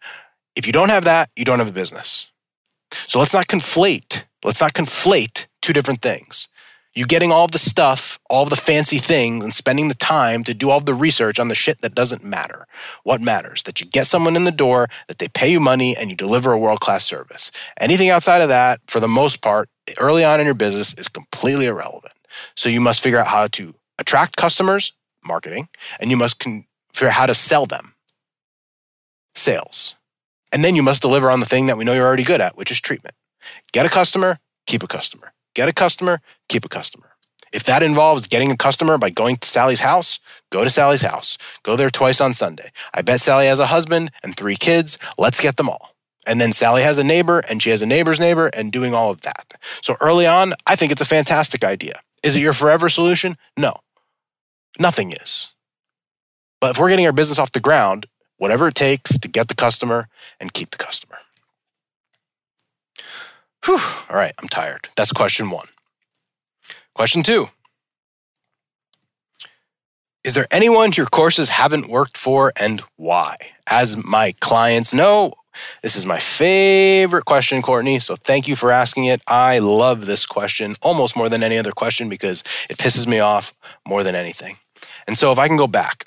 If 0.56 0.66
you 0.66 0.72
don't 0.72 0.88
have 0.88 1.04
that, 1.04 1.30
you 1.36 1.44
don't 1.44 1.60
have 1.60 1.68
a 1.68 1.72
business. 1.72 2.26
So 3.06 3.18
let's 3.18 3.34
not 3.34 3.46
conflate. 3.46 4.24
Let's 4.44 4.60
not 4.60 4.74
conflate 4.74 5.46
two 5.60 5.72
different 5.72 6.02
things 6.02 6.48
you 6.94 7.06
getting 7.06 7.32
all 7.32 7.46
the 7.46 7.58
stuff, 7.58 8.18
all 8.28 8.44
the 8.44 8.56
fancy 8.56 8.98
things, 8.98 9.44
and 9.44 9.54
spending 9.54 9.88
the 9.88 9.94
time 9.94 10.44
to 10.44 10.52
do 10.52 10.68
all 10.68 10.80
the 10.80 10.94
research 10.94 11.40
on 11.40 11.48
the 11.48 11.54
shit 11.54 11.80
that 11.80 11.94
doesn't 11.94 12.22
matter. 12.22 12.66
What 13.02 13.20
matters? 13.20 13.62
That 13.62 13.80
you 13.80 13.86
get 13.86 14.06
someone 14.06 14.36
in 14.36 14.44
the 14.44 14.50
door, 14.50 14.88
that 15.08 15.18
they 15.18 15.28
pay 15.28 15.50
you 15.50 15.60
money, 15.60 15.96
and 15.96 16.10
you 16.10 16.16
deliver 16.16 16.52
a 16.52 16.58
world 16.58 16.80
class 16.80 17.04
service. 17.04 17.50
Anything 17.78 18.10
outside 18.10 18.42
of 18.42 18.48
that, 18.48 18.80
for 18.86 19.00
the 19.00 19.08
most 19.08 19.40
part, 19.42 19.70
early 19.98 20.24
on 20.24 20.38
in 20.40 20.46
your 20.46 20.54
business 20.54 20.92
is 20.94 21.08
completely 21.08 21.66
irrelevant. 21.66 22.14
So 22.56 22.68
you 22.68 22.80
must 22.80 23.00
figure 23.00 23.18
out 23.18 23.28
how 23.28 23.46
to 23.46 23.74
attract 23.98 24.36
customers, 24.36 24.92
marketing, 25.24 25.68
and 25.98 26.10
you 26.10 26.16
must 26.16 26.38
con- 26.40 26.66
figure 26.92 27.08
out 27.08 27.14
how 27.14 27.26
to 27.26 27.34
sell 27.34 27.64
them, 27.64 27.94
sales. 29.34 29.94
And 30.52 30.64
then 30.64 30.74
you 30.74 30.82
must 30.82 31.02
deliver 31.02 31.30
on 31.30 31.40
the 31.40 31.46
thing 31.46 31.66
that 31.66 31.78
we 31.78 31.84
know 31.84 31.94
you're 31.94 32.06
already 32.06 32.24
good 32.24 32.40
at, 32.40 32.56
which 32.56 32.70
is 32.70 32.80
treatment. 32.80 33.14
Get 33.72 33.86
a 33.86 33.88
customer, 33.88 34.38
keep 34.66 34.82
a 34.82 34.86
customer. 34.86 35.32
Get 35.54 35.68
a 35.68 35.72
customer, 35.72 36.20
keep 36.48 36.64
a 36.64 36.68
customer. 36.68 37.12
If 37.52 37.64
that 37.64 37.82
involves 37.82 38.26
getting 38.26 38.50
a 38.50 38.56
customer 38.56 38.96
by 38.96 39.10
going 39.10 39.36
to 39.36 39.48
Sally's 39.48 39.80
house, 39.80 40.18
go 40.50 40.64
to 40.64 40.70
Sally's 40.70 41.02
house. 41.02 41.36
Go 41.62 41.76
there 41.76 41.90
twice 41.90 42.20
on 42.20 42.32
Sunday. 42.32 42.70
I 42.94 43.02
bet 43.02 43.20
Sally 43.20 43.46
has 43.46 43.58
a 43.58 43.66
husband 43.66 44.10
and 44.22 44.34
three 44.34 44.56
kids. 44.56 44.98
Let's 45.18 45.40
get 45.40 45.56
them 45.56 45.68
all. 45.68 45.94
And 46.26 46.40
then 46.40 46.52
Sally 46.52 46.82
has 46.82 46.98
a 46.98 47.04
neighbor 47.04 47.40
and 47.40 47.62
she 47.62 47.70
has 47.70 47.82
a 47.82 47.86
neighbor's 47.86 48.20
neighbor 48.20 48.46
and 48.46 48.72
doing 48.72 48.94
all 48.94 49.10
of 49.10 49.22
that. 49.22 49.54
So 49.82 49.96
early 50.00 50.26
on, 50.26 50.54
I 50.66 50.76
think 50.76 50.92
it's 50.92 51.00
a 51.00 51.06
fantastic 51.06 51.64
idea. 51.64 52.00
Is 52.22 52.36
it 52.36 52.40
your 52.40 52.52
forever 52.52 52.88
solution? 52.88 53.36
No. 53.56 53.74
Nothing 54.78 55.12
is. 55.12 55.52
But 56.60 56.70
if 56.70 56.78
we're 56.78 56.88
getting 56.88 57.06
our 57.06 57.12
business 57.12 57.38
off 57.38 57.52
the 57.52 57.60
ground, 57.60 58.06
whatever 58.42 58.66
it 58.66 58.74
takes 58.74 59.16
to 59.20 59.28
get 59.28 59.46
the 59.46 59.54
customer 59.54 60.08
and 60.40 60.52
keep 60.52 60.72
the 60.72 60.76
customer. 60.76 61.18
Whew. 63.64 63.78
All 64.10 64.16
right, 64.16 64.34
I'm 64.40 64.48
tired. 64.48 64.88
That's 64.96 65.12
question 65.12 65.48
one. 65.48 65.68
Question 66.92 67.22
two 67.22 67.50
Is 70.24 70.34
there 70.34 70.48
anyone 70.50 70.90
your 70.96 71.06
courses 71.06 71.50
haven't 71.50 71.88
worked 71.88 72.16
for 72.16 72.52
and 72.56 72.82
why? 72.96 73.36
As 73.68 73.96
my 73.96 74.34
clients 74.40 74.92
know, 74.92 75.34
this 75.84 75.94
is 75.94 76.04
my 76.04 76.18
favorite 76.18 77.24
question, 77.24 77.62
Courtney. 77.62 78.00
So 78.00 78.16
thank 78.16 78.48
you 78.48 78.56
for 78.56 78.72
asking 78.72 79.04
it. 79.04 79.22
I 79.28 79.60
love 79.60 80.06
this 80.06 80.26
question 80.26 80.74
almost 80.82 81.14
more 81.14 81.28
than 81.28 81.44
any 81.44 81.58
other 81.58 81.70
question 81.70 82.08
because 82.08 82.42
it 82.68 82.76
pisses 82.76 83.06
me 83.06 83.20
off 83.20 83.54
more 83.86 84.02
than 84.02 84.16
anything. 84.16 84.56
And 85.06 85.16
so 85.16 85.30
if 85.30 85.38
I 85.38 85.46
can 85.46 85.56
go 85.56 85.68
back, 85.68 86.06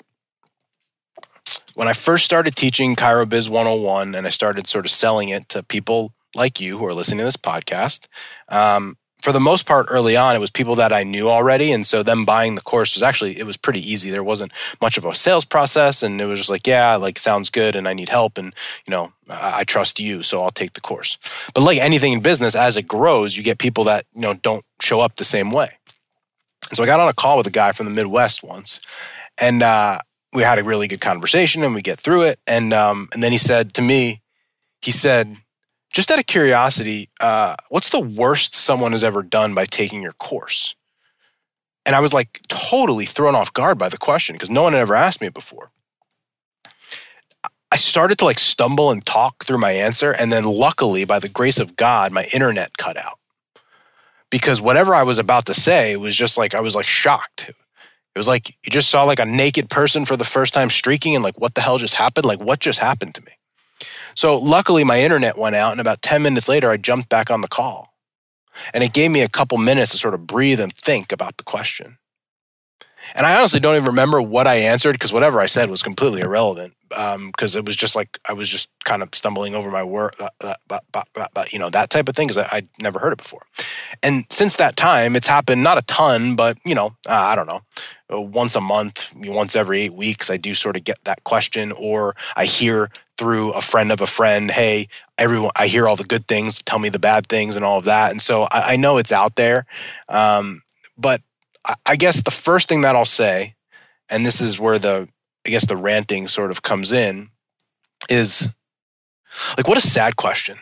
when 1.76 1.88
I 1.88 1.92
first 1.92 2.24
started 2.24 2.56
teaching 2.56 2.96
ChiroBiz 2.96 3.50
101 3.50 4.14
and 4.14 4.26
I 4.26 4.30
started 4.30 4.66
sort 4.66 4.86
of 4.86 4.90
selling 4.90 5.28
it 5.28 5.46
to 5.50 5.62
people 5.62 6.14
like 6.34 6.58
you 6.58 6.78
who 6.78 6.86
are 6.86 6.94
listening 6.94 7.18
to 7.18 7.24
this 7.24 7.36
podcast. 7.36 8.08
Um, 8.48 8.96
for 9.20 9.30
the 9.30 9.40
most 9.40 9.66
part, 9.66 9.86
early 9.90 10.16
on, 10.16 10.34
it 10.34 10.38
was 10.38 10.50
people 10.50 10.74
that 10.76 10.90
I 10.90 11.02
knew 11.02 11.28
already, 11.28 11.72
and 11.72 11.86
so 11.86 12.02
them 12.02 12.24
buying 12.24 12.54
the 12.54 12.62
course 12.62 12.94
was 12.94 13.02
actually 13.02 13.38
it 13.38 13.44
was 13.44 13.58
pretty 13.58 13.80
easy. 13.80 14.08
There 14.08 14.24
wasn't 14.24 14.52
much 14.80 14.96
of 14.96 15.04
a 15.04 15.14
sales 15.14 15.44
process, 15.44 16.02
and 16.02 16.18
it 16.18 16.24
was 16.24 16.40
just 16.40 16.50
like, 16.50 16.66
yeah, 16.66 16.96
like 16.96 17.18
sounds 17.18 17.50
good, 17.50 17.76
and 17.76 17.88
I 17.88 17.92
need 17.92 18.08
help, 18.08 18.38
and 18.38 18.54
you 18.86 18.90
know, 18.90 19.12
I, 19.28 19.60
I 19.60 19.64
trust 19.64 20.00
you, 20.00 20.22
so 20.22 20.42
I'll 20.42 20.50
take 20.50 20.74
the 20.74 20.80
course. 20.80 21.18
But 21.54 21.62
like 21.62 21.78
anything 21.78 22.12
in 22.12 22.20
business, 22.20 22.54
as 22.54 22.76
it 22.76 22.86
grows, 22.86 23.36
you 23.36 23.42
get 23.42 23.58
people 23.58 23.84
that 23.84 24.06
you 24.14 24.20
know 24.20 24.34
don't 24.34 24.64
show 24.80 25.00
up 25.00 25.16
the 25.16 25.24
same 25.24 25.50
way. 25.50 25.76
and 26.70 26.76
so 26.76 26.82
I 26.82 26.86
got 26.86 27.00
on 27.00 27.08
a 27.08 27.14
call 27.14 27.36
with 27.36 27.46
a 27.46 27.50
guy 27.50 27.72
from 27.72 27.86
the 27.86 27.92
Midwest 27.92 28.44
once, 28.44 28.80
and 29.38 29.62
uh, 29.62 29.98
we 30.36 30.42
had 30.42 30.58
a 30.58 30.62
really 30.62 30.86
good 30.86 31.00
conversation, 31.00 31.64
and 31.64 31.74
we 31.74 31.80
get 31.80 31.98
through 31.98 32.22
it, 32.22 32.38
and 32.46 32.72
um, 32.72 33.08
and 33.12 33.22
then 33.22 33.32
he 33.32 33.38
said 33.38 33.72
to 33.74 33.82
me, 33.82 34.20
he 34.82 34.92
said 34.92 35.38
just 35.92 36.10
out 36.10 36.18
of 36.18 36.26
curiosity, 36.26 37.08
uh, 37.20 37.56
what's 37.70 37.88
the 37.88 38.00
worst 38.00 38.54
someone 38.54 38.92
has 38.92 39.02
ever 39.02 39.22
done 39.22 39.54
by 39.54 39.64
taking 39.64 40.02
your 40.02 40.12
course? 40.12 40.74
And 41.86 41.96
I 41.96 42.00
was 42.00 42.12
like 42.12 42.42
totally 42.48 43.06
thrown 43.06 43.34
off 43.34 43.50
guard 43.54 43.78
by 43.78 43.88
the 43.88 43.96
question 43.96 44.34
because 44.34 44.50
no 44.50 44.62
one 44.62 44.74
had 44.74 44.80
ever 44.80 44.94
asked 44.94 45.22
me 45.22 45.28
it 45.28 45.34
before. 45.34 45.70
I 47.72 47.76
started 47.76 48.18
to 48.18 48.26
like 48.26 48.38
stumble 48.38 48.90
and 48.90 49.04
talk 49.06 49.44
through 49.44 49.58
my 49.58 49.72
answer. 49.72 50.12
And 50.12 50.30
then 50.30 50.44
luckily, 50.44 51.06
by 51.06 51.18
the 51.18 51.30
grace 51.30 51.58
of 51.58 51.76
God, 51.76 52.12
my 52.12 52.26
internet 52.34 52.76
cut 52.76 52.98
out 52.98 53.18
because 54.30 54.60
whatever 54.60 54.94
I 54.94 55.02
was 55.02 55.18
about 55.18 55.46
to 55.46 55.54
say 55.54 55.96
was 55.96 56.14
just 56.14 56.36
like, 56.36 56.54
I 56.54 56.60
was 56.60 56.74
like 56.74 56.86
shocked. 56.86 57.50
It 58.16 58.18
was 58.18 58.26
like 58.26 58.56
you 58.64 58.70
just 58.70 58.88
saw 58.88 59.04
like 59.04 59.18
a 59.18 59.26
naked 59.26 59.68
person 59.68 60.06
for 60.06 60.16
the 60.16 60.24
first 60.24 60.54
time 60.54 60.70
streaking 60.70 61.14
and 61.14 61.22
like, 61.22 61.38
what 61.38 61.54
the 61.54 61.60
hell 61.60 61.76
just 61.76 61.96
happened? 61.96 62.24
Like, 62.24 62.40
what 62.40 62.60
just 62.60 62.78
happened 62.78 63.14
to 63.16 63.22
me? 63.22 63.32
So 64.14 64.38
luckily, 64.38 64.84
my 64.84 65.02
internet 65.02 65.36
went 65.36 65.54
out, 65.54 65.72
and 65.72 65.82
about 65.82 66.00
10 66.00 66.22
minutes 66.22 66.48
later, 66.48 66.70
I 66.70 66.78
jumped 66.78 67.10
back 67.10 67.30
on 67.30 67.42
the 67.42 67.48
call. 67.48 67.92
And 68.72 68.82
it 68.82 68.94
gave 68.94 69.10
me 69.10 69.20
a 69.20 69.28
couple 69.28 69.58
minutes 69.58 69.90
to 69.90 69.98
sort 69.98 70.14
of 70.14 70.26
breathe 70.26 70.60
and 70.60 70.72
think 70.72 71.12
about 71.12 71.36
the 71.36 71.44
question. 71.44 71.98
And 73.14 73.26
I 73.26 73.36
honestly 73.36 73.60
don't 73.60 73.76
even 73.76 73.86
remember 73.86 74.20
what 74.20 74.46
I 74.46 74.56
answered 74.56 74.92
because 74.92 75.12
whatever 75.12 75.40
I 75.40 75.46
said 75.46 75.70
was 75.70 75.82
completely 75.82 76.20
irrelevant. 76.20 76.74
Because 76.88 77.56
um, 77.56 77.58
it 77.58 77.66
was 77.66 77.74
just 77.74 77.96
like 77.96 78.18
I 78.28 78.32
was 78.32 78.48
just 78.48 78.70
kind 78.84 79.02
of 79.02 79.08
stumbling 79.12 79.54
over 79.54 79.70
my 79.70 79.82
word, 79.82 80.14
uh, 80.20 80.54
uh, 80.70 81.44
you 81.50 81.58
know, 81.58 81.68
that 81.70 81.90
type 81.90 82.08
of 82.08 82.14
thing 82.14 82.28
because 82.28 82.46
I'd 82.52 82.68
never 82.80 83.00
heard 83.00 83.12
it 83.12 83.18
before. 83.18 83.42
And 84.02 84.24
since 84.30 84.56
that 84.56 84.76
time, 84.76 85.16
it's 85.16 85.26
happened 85.26 85.64
not 85.64 85.78
a 85.78 85.82
ton, 85.82 86.36
but 86.36 86.58
you 86.64 86.74
know, 86.74 86.96
uh, 87.08 87.12
I 87.12 87.34
don't 87.34 87.48
know, 87.48 87.62
uh, 88.12 88.20
once 88.20 88.54
a 88.54 88.60
month, 88.60 89.12
once 89.16 89.56
every 89.56 89.82
eight 89.82 89.94
weeks, 89.94 90.30
I 90.30 90.36
do 90.36 90.54
sort 90.54 90.76
of 90.76 90.84
get 90.84 90.98
that 91.04 91.24
question, 91.24 91.72
or 91.72 92.14
I 92.36 92.44
hear 92.44 92.90
through 93.18 93.52
a 93.52 93.60
friend 93.60 93.90
of 93.90 94.00
a 94.00 94.06
friend, 94.06 94.50
hey, 94.50 94.88
everyone, 95.18 95.50
I 95.56 95.66
hear 95.66 95.88
all 95.88 95.96
the 95.96 96.04
good 96.04 96.28
things, 96.28 96.62
tell 96.62 96.78
me 96.78 96.88
the 96.88 96.98
bad 96.98 97.26
things 97.26 97.56
and 97.56 97.64
all 97.64 97.78
of 97.78 97.84
that. 97.84 98.10
And 98.10 98.20
so 98.20 98.42
I, 98.44 98.74
I 98.74 98.76
know 98.76 98.98
it's 98.98 99.12
out 99.12 99.36
there. 99.36 99.66
Um, 100.08 100.62
but 100.98 101.22
I, 101.84 101.96
guess 101.96 102.22
the 102.22 102.30
first 102.30 102.68
thing 102.68 102.82
that 102.82 102.94
I'll 102.94 103.04
say, 103.04 103.54
and 104.08 104.24
this 104.24 104.40
is 104.40 104.58
where 104.58 104.78
the, 104.78 105.08
I 105.46 105.50
guess 105.50 105.66
the 105.66 105.76
ranting 105.76 106.28
sort 106.28 106.50
of 106.50 106.62
comes 106.62 106.92
in, 106.92 107.30
is 108.08 108.48
like, 109.56 109.66
what 109.66 109.78
a 109.78 109.82
sad 109.82 110.16
question. 110.16 110.58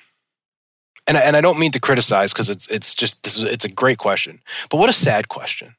And 1.06 1.18
I, 1.18 1.20
and 1.20 1.36
I 1.36 1.40
don't 1.42 1.58
mean 1.58 1.72
to 1.72 1.80
criticize 1.80 2.32
because 2.32 2.48
it's 2.48 2.66
it's 2.70 2.94
just 2.94 3.22
this 3.24 3.36
is 3.36 3.44
it's 3.50 3.66
a 3.66 3.68
great 3.68 3.98
question, 3.98 4.40
but 4.70 4.78
what 4.78 4.88
a 4.88 4.94
sad 4.94 5.28
question. 5.28 5.76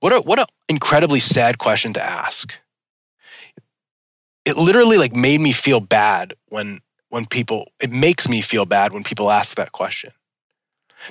What 0.00 0.14
a 0.14 0.20
what 0.20 0.38
an 0.38 0.46
incredibly 0.68 1.20
sad 1.20 1.58
question 1.58 1.92
to 1.92 2.02
ask 2.02 2.58
it 4.46 4.56
literally 4.56 4.96
like 4.96 5.14
made 5.14 5.40
me 5.40 5.52
feel 5.52 5.80
bad 5.80 6.32
when 6.46 6.80
when 7.10 7.26
people 7.26 7.72
it 7.82 7.90
makes 7.90 8.28
me 8.28 8.40
feel 8.40 8.64
bad 8.64 8.92
when 8.92 9.04
people 9.04 9.30
ask 9.30 9.56
that 9.56 9.72
question 9.72 10.12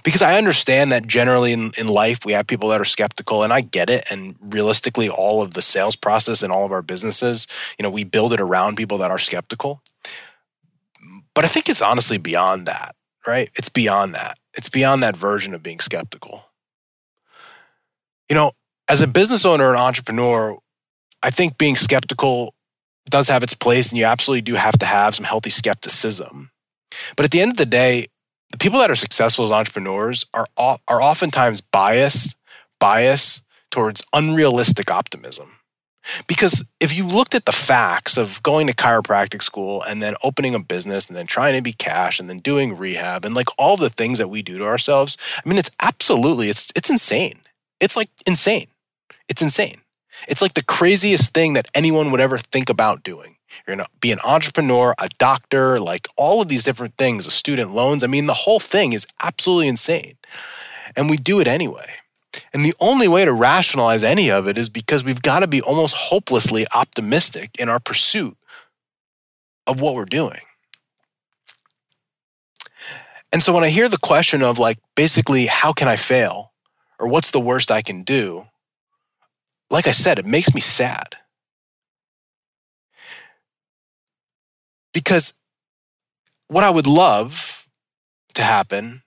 because 0.03 0.21
i 0.21 0.37
understand 0.37 0.91
that 0.91 1.07
generally 1.07 1.53
in, 1.53 1.71
in 1.77 1.87
life 1.87 2.25
we 2.25 2.33
have 2.33 2.47
people 2.47 2.69
that 2.69 2.81
are 2.81 2.85
skeptical 2.85 3.43
and 3.43 3.53
i 3.53 3.61
get 3.61 3.89
it. 3.89 4.03
And 4.09 4.35
realistically 4.41 5.09
all 5.09 5.41
of 5.41 5.53
the 5.53 5.61
sales 5.61 5.95
process 5.95 6.43
and 6.43 6.51
all 6.51 6.65
of 6.65 6.71
our 6.71 6.81
businesses 6.81 7.47
you 7.77 7.83
know 7.83 7.89
we 7.89 8.03
build 8.03 8.33
it 8.33 8.39
around 8.39 8.77
people 8.77 8.97
that 8.99 9.11
are 9.11 9.19
skeptical. 9.19 9.81
But 11.33 11.45
i 11.45 11.47
think 11.47 11.69
it's 11.69 11.81
honestly 11.81 12.17
beyond 12.17 12.65
that 12.65 12.95
right? 13.27 13.49
It's 13.55 13.69
beyond 13.69 14.13
that. 14.13 14.37
It's 14.53 14.69
beyond 14.69 15.01
that 15.01 15.17
version 15.17 15.55
of 15.55 15.63
being 15.63 15.79
skeptical. 15.79 16.45
You 18.29 18.35
know 18.35 18.51
as 18.87 19.01
a 19.01 19.07
business 19.07 19.45
owner 19.45 19.69
and 19.69 19.79
entrepreneur 19.79 20.57
i 21.23 21.31
think 21.31 21.57
being 21.57 21.75
skeptical 21.75 22.53
does 23.09 23.29
have 23.29 23.43
its 23.43 23.53
place, 23.53 23.91
and 23.91 23.99
you 23.99 24.05
absolutely 24.05 24.41
do 24.41 24.55
have 24.55 24.77
to 24.79 24.85
have 24.85 25.15
some 25.15 25.25
healthy 25.25 25.49
skepticism. 25.49 26.51
But 27.15 27.25
at 27.25 27.31
the 27.31 27.41
end 27.41 27.51
of 27.51 27.57
the 27.57 27.65
day, 27.65 28.07
the 28.55 28.63
people 28.63 28.79
that 28.79 28.89
are 28.89 28.95
successful 28.95 29.43
as 29.43 29.51
entrepreneurs 29.51 30.25
are 30.33 30.47
are 30.55 31.01
oftentimes 31.01 31.59
biased 31.59 32.37
bias 32.79 33.41
towards 33.69 34.01
unrealistic 34.13 34.89
optimism. 34.89 35.57
Because 36.25 36.63
if 36.79 36.95
you 36.95 37.05
looked 37.05 37.35
at 37.35 37.43
the 37.43 37.51
facts 37.51 38.15
of 38.15 38.41
going 38.43 38.67
to 38.67 38.73
chiropractic 38.73 39.43
school 39.43 39.83
and 39.83 40.01
then 40.01 40.15
opening 40.23 40.55
a 40.55 40.59
business 40.59 41.07
and 41.07 41.17
then 41.17 41.27
trying 41.27 41.55
to 41.55 41.61
be 41.61 41.73
cash 41.73 42.17
and 42.17 42.29
then 42.29 42.37
doing 42.39 42.77
rehab 42.77 43.25
and 43.25 43.35
like 43.35 43.49
all 43.57 43.75
the 43.75 43.89
things 43.89 44.19
that 44.19 44.29
we 44.29 44.41
do 44.41 44.57
to 44.57 44.63
ourselves, 44.63 45.17
I 45.45 45.49
mean 45.49 45.57
it's 45.57 45.71
absolutely 45.81 46.49
it's 46.49 46.71
it's 46.77 46.89
insane. 46.89 47.41
It's 47.81 47.97
like 47.97 48.09
insane. 48.25 48.67
It's 49.27 49.41
insane. 49.41 49.81
It's 50.29 50.41
like 50.41 50.53
the 50.53 50.63
craziest 50.63 51.33
thing 51.33 51.53
that 51.53 51.67
anyone 51.73 52.09
would 52.09 52.21
ever 52.21 52.37
think 52.37 52.69
about 52.69 53.03
doing. 53.03 53.35
You're 53.65 53.75
going 53.75 53.85
to 53.85 53.91
be 53.99 54.11
an 54.11 54.19
entrepreneur, 54.25 54.93
a 54.99 55.09
doctor, 55.17 55.79
like 55.79 56.07
all 56.17 56.41
of 56.41 56.47
these 56.47 56.63
different 56.63 56.95
things, 56.97 57.31
student 57.33 57.73
loans. 57.73 58.03
I 58.03 58.07
mean, 58.07 58.25
the 58.25 58.33
whole 58.33 58.59
thing 58.59 58.93
is 58.93 59.07
absolutely 59.21 59.67
insane. 59.67 60.15
And 60.95 61.09
we 61.09 61.17
do 61.17 61.39
it 61.39 61.47
anyway. 61.47 61.89
And 62.53 62.65
the 62.65 62.73
only 62.79 63.07
way 63.07 63.25
to 63.25 63.33
rationalize 63.33 64.03
any 64.03 64.29
of 64.29 64.47
it 64.47 64.57
is 64.57 64.69
because 64.69 65.03
we've 65.03 65.21
got 65.21 65.39
to 65.39 65.47
be 65.47 65.61
almost 65.61 65.95
hopelessly 65.95 66.65
optimistic 66.73 67.51
in 67.57 67.69
our 67.69 67.79
pursuit 67.79 68.37
of 69.67 69.79
what 69.79 69.95
we're 69.95 70.05
doing. 70.05 70.41
And 73.31 73.41
so 73.43 73.53
when 73.53 73.63
I 73.63 73.69
hear 73.69 73.89
the 73.89 73.97
question 73.97 74.41
of 74.41 74.59
like, 74.59 74.77
basically, 74.95 75.47
how 75.47 75.73
can 75.73 75.87
I 75.87 75.95
fail? 75.95 76.51
Or 76.99 77.07
what's 77.07 77.31
the 77.31 77.39
worst 77.39 77.71
I 77.71 77.81
can 77.81 78.03
do? 78.03 78.47
Like 79.69 79.87
I 79.87 79.91
said, 79.91 80.19
it 80.19 80.25
makes 80.25 80.53
me 80.53 80.61
sad. 80.61 81.15
Because 84.95 85.33
what 86.47 86.63
I 86.63 86.69
would 86.69 86.87
love 86.87 87.67
to 88.35 88.43
happen 88.43 89.03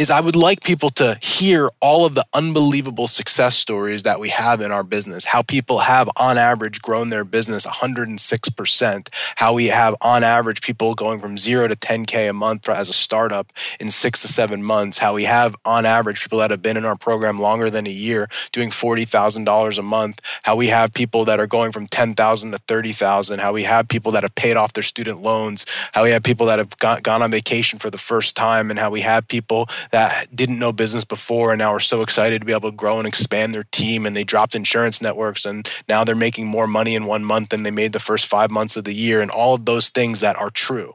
is 0.00 0.10
I 0.10 0.20
would 0.20 0.34
like 0.34 0.64
people 0.64 0.88
to 1.00 1.18
hear 1.20 1.68
all 1.78 2.06
of 2.06 2.14
the 2.14 2.24
unbelievable 2.32 3.06
success 3.06 3.54
stories 3.58 4.02
that 4.04 4.18
we 4.18 4.30
have 4.30 4.62
in 4.62 4.72
our 4.72 4.82
business, 4.82 5.26
how 5.26 5.42
people 5.42 5.80
have 5.80 6.08
on 6.16 6.38
average 6.38 6.80
grown 6.80 7.10
their 7.10 7.22
business 7.22 7.66
106%, 7.66 9.08
how 9.36 9.52
we 9.52 9.66
have 9.66 9.94
on 10.00 10.24
average 10.24 10.62
people 10.62 10.94
going 10.94 11.20
from 11.20 11.36
zero 11.36 11.68
to 11.68 11.76
10K 11.76 12.30
a 12.30 12.32
month 12.32 12.66
as 12.70 12.88
a 12.88 12.94
startup 12.94 13.52
in 13.78 13.90
six 13.90 14.22
to 14.22 14.28
seven 14.28 14.62
months, 14.62 14.96
how 14.96 15.12
we 15.12 15.24
have 15.24 15.54
on 15.66 15.84
average 15.84 16.22
people 16.22 16.38
that 16.38 16.50
have 16.50 16.62
been 16.62 16.78
in 16.78 16.86
our 16.86 16.96
program 16.96 17.38
longer 17.38 17.68
than 17.68 17.86
a 17.86 17.90
year 17.90 18.26
doing 18.52 18.70
$40,000 18.70 19.78
a 19.78 19.82
month, 19.82 20.22
how 20.44 20.56
we 20.56 20.68
have 20.68 20.94
people 20.94 21.26
that 21.26 21.38
are 21.38 21.46
going 21.46 21.72
from 21.72 21.86
10,000 21.86 22.52
to 22.52 22.58
30,000, 22.58 23.38
how 23.40 23.52
we 23.52 23.64
have 23.64 23.86
people 23.86 24.12
that 24.12 24.22
have 24.22 24.34
paid 24.34 24.56
off 24.56 24.72
their 24.72 24.82
student 24.82 25.20
loans, 25.20 25.66
how 25.92 26.04
we 26.04 26.10
have 26.10 26.22
people 26.22 26.46
that 26.46 26.58
have 26.58 26.74
gone 26.78 27.20
on 27.22 27.30
vacation 27.30 27.78
for 27.78 27.90
the 27.90 27.98
first 27.98 28.34
time, 28.34 28.70
and 28.70 28.78
how 28.78 28.88
we 28.88 29.02
have 29.02 29.28
people 29.28 29.68
that 29.90 30.34
didn't 30.34 30.58
know 30.58 30.72
business 30.72 31.04
before 31.04 31.52
and 31.52 31.58
now 31.58 31.72
are 31.72 31.80
so 31.80 32.02
excited 32.02 32.40
to 32.40 32.46
be 32.46 32.52
able 32.52 32.70
to 32.70 32.76
grow 32.76 32.98
and 32.98 33.08
expand 33.08 33.54
their 33.54 33.64
team 33.64 34.06
and 34.06 34.16
they 34.16 34.24
dropped 34.24 34.54
insurance 34.54 35.02
networks 35.02 35.44
and 35.44 35.68
now 35.88 36.04
they're 36.04 36.14
making 36.14 36.46
more 36.46 36.66
money 36.66 36.94
in 36.94 37.06
one 37.06 37.24
month 37.24 37.50
than 37.50 37.62
they 37.62 37.70
made 37.70 37.92
the 37.92 37.98
first 37.98 38.26
five 38.26 38.50
months 38.50 38.76
of 38.76 38.84
the 38.84 38.94
year 38.94 39.20
and 39.20 39.30
all 39.30 39.54
of 39.54 39.64
those 39.64 39.88
things 39.88 40.20
that 40.20 40.36
are 40.36 40.50
true. 40.50 40.94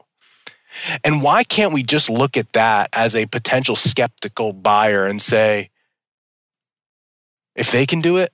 And 1.04 1.22
why 1.22 1.44
can't 1.44 1.74
we 1.74 1.84
just 1.84 2.10
look 2.10 2.36
at 2.36 2.52
that 2.54 2.90
as 2.92 3.16
a 3.16 3.28
potential 3.28 3.76
skeptical 3.76 4.52
buyer 4.52 5.06
and 5.06 5.22
say, 5.22 5.70
if 7.56 7.72
they 7.72 7.86
can 7.86 8.02
do 8.02 8.18
it, 8.18 8.34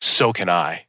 so 0.00 0.32
can 0.32 0.50
I? 0.50 0.84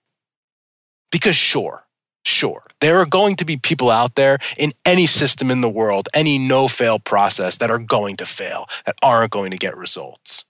Because 1.11 1.35
sure, 1.37 1.85
Sure, 2.23 2.63
there 2.81 2.97
are 2.97 3.05
going 3.05 3.35
to 3.37 3.45
be 3.45 3.57
people 3.57 3.89
out 3.89 4.15
there 4.15 4.39
in 4.57 4.73
any 4.85 5.05
system 5.05 5.49
in 5.49 5.61
the 5.61 5.69
world, 5.69 6.09
any 6.13 6.37
no 6.37 6.67
fail 6.67 6.99
process 6.99 7.57
that 7.57 7.71
are 7.71 7.79
going 7.79 8.17
to 8.17 8.25
fail, 8.25 8.67
that 8.85 8.95
aren't 9.01 9.31
going 9.31 9.51
to 9.51 9.57
get 9.57 9.77
results. 9.77 10.45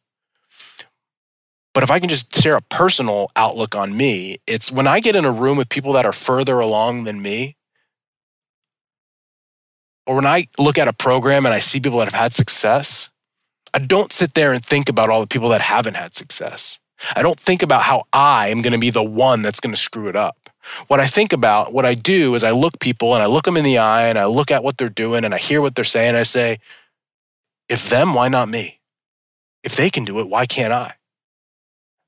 But 1.74 1.84
if 1.84 1.92
I 1.92 2.00
can 2.00 2.10
just 2.10 2.42
share 2.42 2.56
a 2.56 2.62
personal 2.62 3.32
outlook 3.36 3.76
on 3.76 3.96
me, 3.96 4.40
it's 4.48 4.72
when 4.72 4.88
I 4.88 5.00
get 5.00 5.16
in 5.16 5.24
a 5.24 5.32
room 5.32 5.58
with 5.58 5.70
people 5.70 5.94
that 5.94 6.06
are 6.06 6.14
further 6.14 6.60
along 6.60 7.06
than 7.06 7.22
me, 7.22 7.56
or 10.06 10.16
when 10.16 10.26
I 10.26 10.48
look 10.58 10.78
at 10.78 10.88
a 10.88 10.94
program 10.94 11.46
and 11.46 11.54
I 11.54 11.60
see 11.60 11.80
people 11.80 12.00
that 12.00 12.12
have 12.12 12.20
had 12.20 12.34
success, 12.34 13.10
I 13.74 13.80
don't 13.80 14.12
sit 14.12 14.34
there 14.34 14.52
and 14.52 14.64
think 14.64 14.90
about 14.90 15.10
all 15.10 15.22
the 15.22 15.28
people 15.28 15.50
that 15.50 15.62
haven't 15.62 15.94
had 15.96 16.14
success. 16.14 16.80
I 17.16 17.22
don't 17.22 17.40
think 17.40 17.64
about 17.64 17.84
how 17.84 18.04
I 18.12 18.50
am 18.50 18.62
going 18.62 18.74
to 18.74 18.80
be 18.80 18.90
the 18.90 19.04
one 19.04 19.42
that's 19.42 19.60
going 19.60 19.74
to 19.74 19.80
screw 19.80 20.10
it 20.10 20.16
up. 20.16 20.41
What 20.88 21.00
I 21.00 21.08
think 21.08 21.34
about, 21.34 21.74
what 21.74 21.86
I 21.86 21.94
do 21.94 22.36
is 22.36 22.44
I 22.44 22.52
look 22.52 22.80
people 22.80 23.14
and 23.14 23.24
I 23.24 23.28
look 23.28 23.46
them 23.46 23.58
in 23.58 23.64
the 23.64 23.78
eye 23.78 24.08
and 24.08 24.18
I 24.18 24.26
look 24.26 24.52
at 24.52 24.64
what 24.64 24.78
they're 24.78 24.90
doing 24.90 25.26
and 25.26 25.34
I 25.34 25.38
hear 25.38 25.62
what 25.62 25.76
they're 25.76 25.84
saying. 25.84 26.16
I 26.16 26.24
say, 26.24 26.60
if 27.68 27.90
them, 27.90 28.14
why 28.14 28.28
not 28.28 28.50
me? 28.50 28.80
If 29.64 29.76
they 29.76 29.90
can 29.90 30.06
do 30.06 30.20
it, 30.20 30.30
why 30.30 30.46
can't 30.46 30.74
I? 30.74 30.96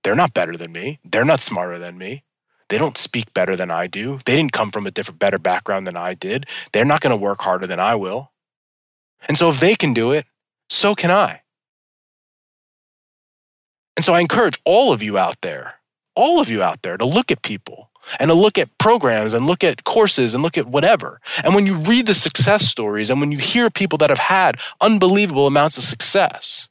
They're 0.03 0.15
not 0.15 0.33
better 0.33 0.55
than 0.57 0.71
me. 0.71 0.99
They're 1.03 1.25
not 1.25 1.39
smarter 1.39 1.79
than 1.79 1.97
me. 1.97 2.23
They 2.69 2.77
don't 2.77 2.97
speak 2.97 3.33
better 3.33 3.55
than 3.55 3.71
I 3.71 3.87
do. 3.87 4.19
They 4.25 4.35
didn't 4.35 4.51
come 4.51 4.71
from 4.71 4.87
a 4.87 4.91
different, 4.91 5.19
better 5.19 5.37
background 5.37 5.85
than 5.85 5.95
I 5.95 6.13
did. 6.13 6.45
They're 6.71 6.85
not 6.85 7.01
going 7.01 7.11
to 7.11 7.17
work 7.17 7.41
harder 7.41 7.67
than 7.67 7.79
I 7.79 7.95
will. 7.95 8.31
And 9.27 9.37
so 9.37 9.49
if 9.49 9.59
they 9.59 9.75
can 9.75 9.93
do 9.93 10.11
it, 10.11 10.25
so 10.69 10.95
can 10.95 11.11
I. 11.11 11.41
And 13.95 14.03
so 14.03 14.13
I 14.13 14.21
encourage 14.21 14.59
all 14.65 14.91
of 14.91 15.03
you 15.03 15.17
out 15.17 15.41
there, 15.41 15.75
all 16.15 16.41
of 16.41 16.49
you 16.49 16.63
out 16.63 16.81
there 16.81 16.97
to 16.97 17.05
look 17.05 17.31
at 17.31 17.43
people 17.43 17.91
and 18.19 18.29
to 18.29 18.33
look 18.33 18.57
at 18.57 18.77
programs 18.77 19.33
and 19.33 19.47
look 19.47 19.63
at 19.63 19.83
courses 19.83 20.33
and 20.33 20.43
look 20.43 20.57
at 20.57 20.67
whatever. 20.67 21.19
And 21.43 21.55
when 21.55 21.65
you 21.65 21.75
read 21.75 22.07
the 22.07 22.13
success 22.13 22.67
stories 22.67 23.09
and 23.09 23.19
when 23.19 23.31
you 23.31 23.37
hear 23.37 23.69
people 23.69 23.97
that 23.99 24.09
have 24.09 24.19
had 24.19 24.57
unbelievable 24.81 25.47
amounts 25.47 25.77
of 25.77 25.83
success, 25.83 26.69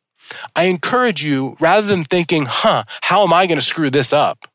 I 0.57 0.65
encourage 0.65 1.25
you, 1.25 1.57
rather 1.61 1.87
than 1.87 2.05
thinking, 2.05 2.47
huh, 2.47 2.85
how 3.03 3.23
am 3.23 3.33
I 3.33 3.47
going 3.47 3.59
to 3.59 3.65
screw 3.65 3.91
this 3.91 4.13
up? 4.13 4.47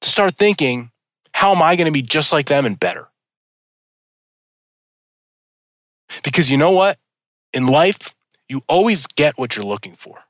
To 0.00 0.08
start 0.08 0.36
thinking, 0.36 0.90
how 1.32 1.54
am 1.54 1.62
I 1.62 1.76
going 1.76 1.86
to 1.86 1.92
be 1.92 2.02
just 2.02 2.32
like 2.32 2.46
them 2.46 2.66
and 2.66 2.78
better? 2.78 3.08
Because 6.24 6.50
you 6.50 6.56
know 6.56 6.72
what? 6.72 6.98
In 7.52 7.66
life, 7.66 8.14
you 8.48 8.62
always 8.68 9.06
get 9.06 9.38
what 9.38 9.56
you're 9.56 9.64
looking 9.64 9.94
for. 9.94 10.24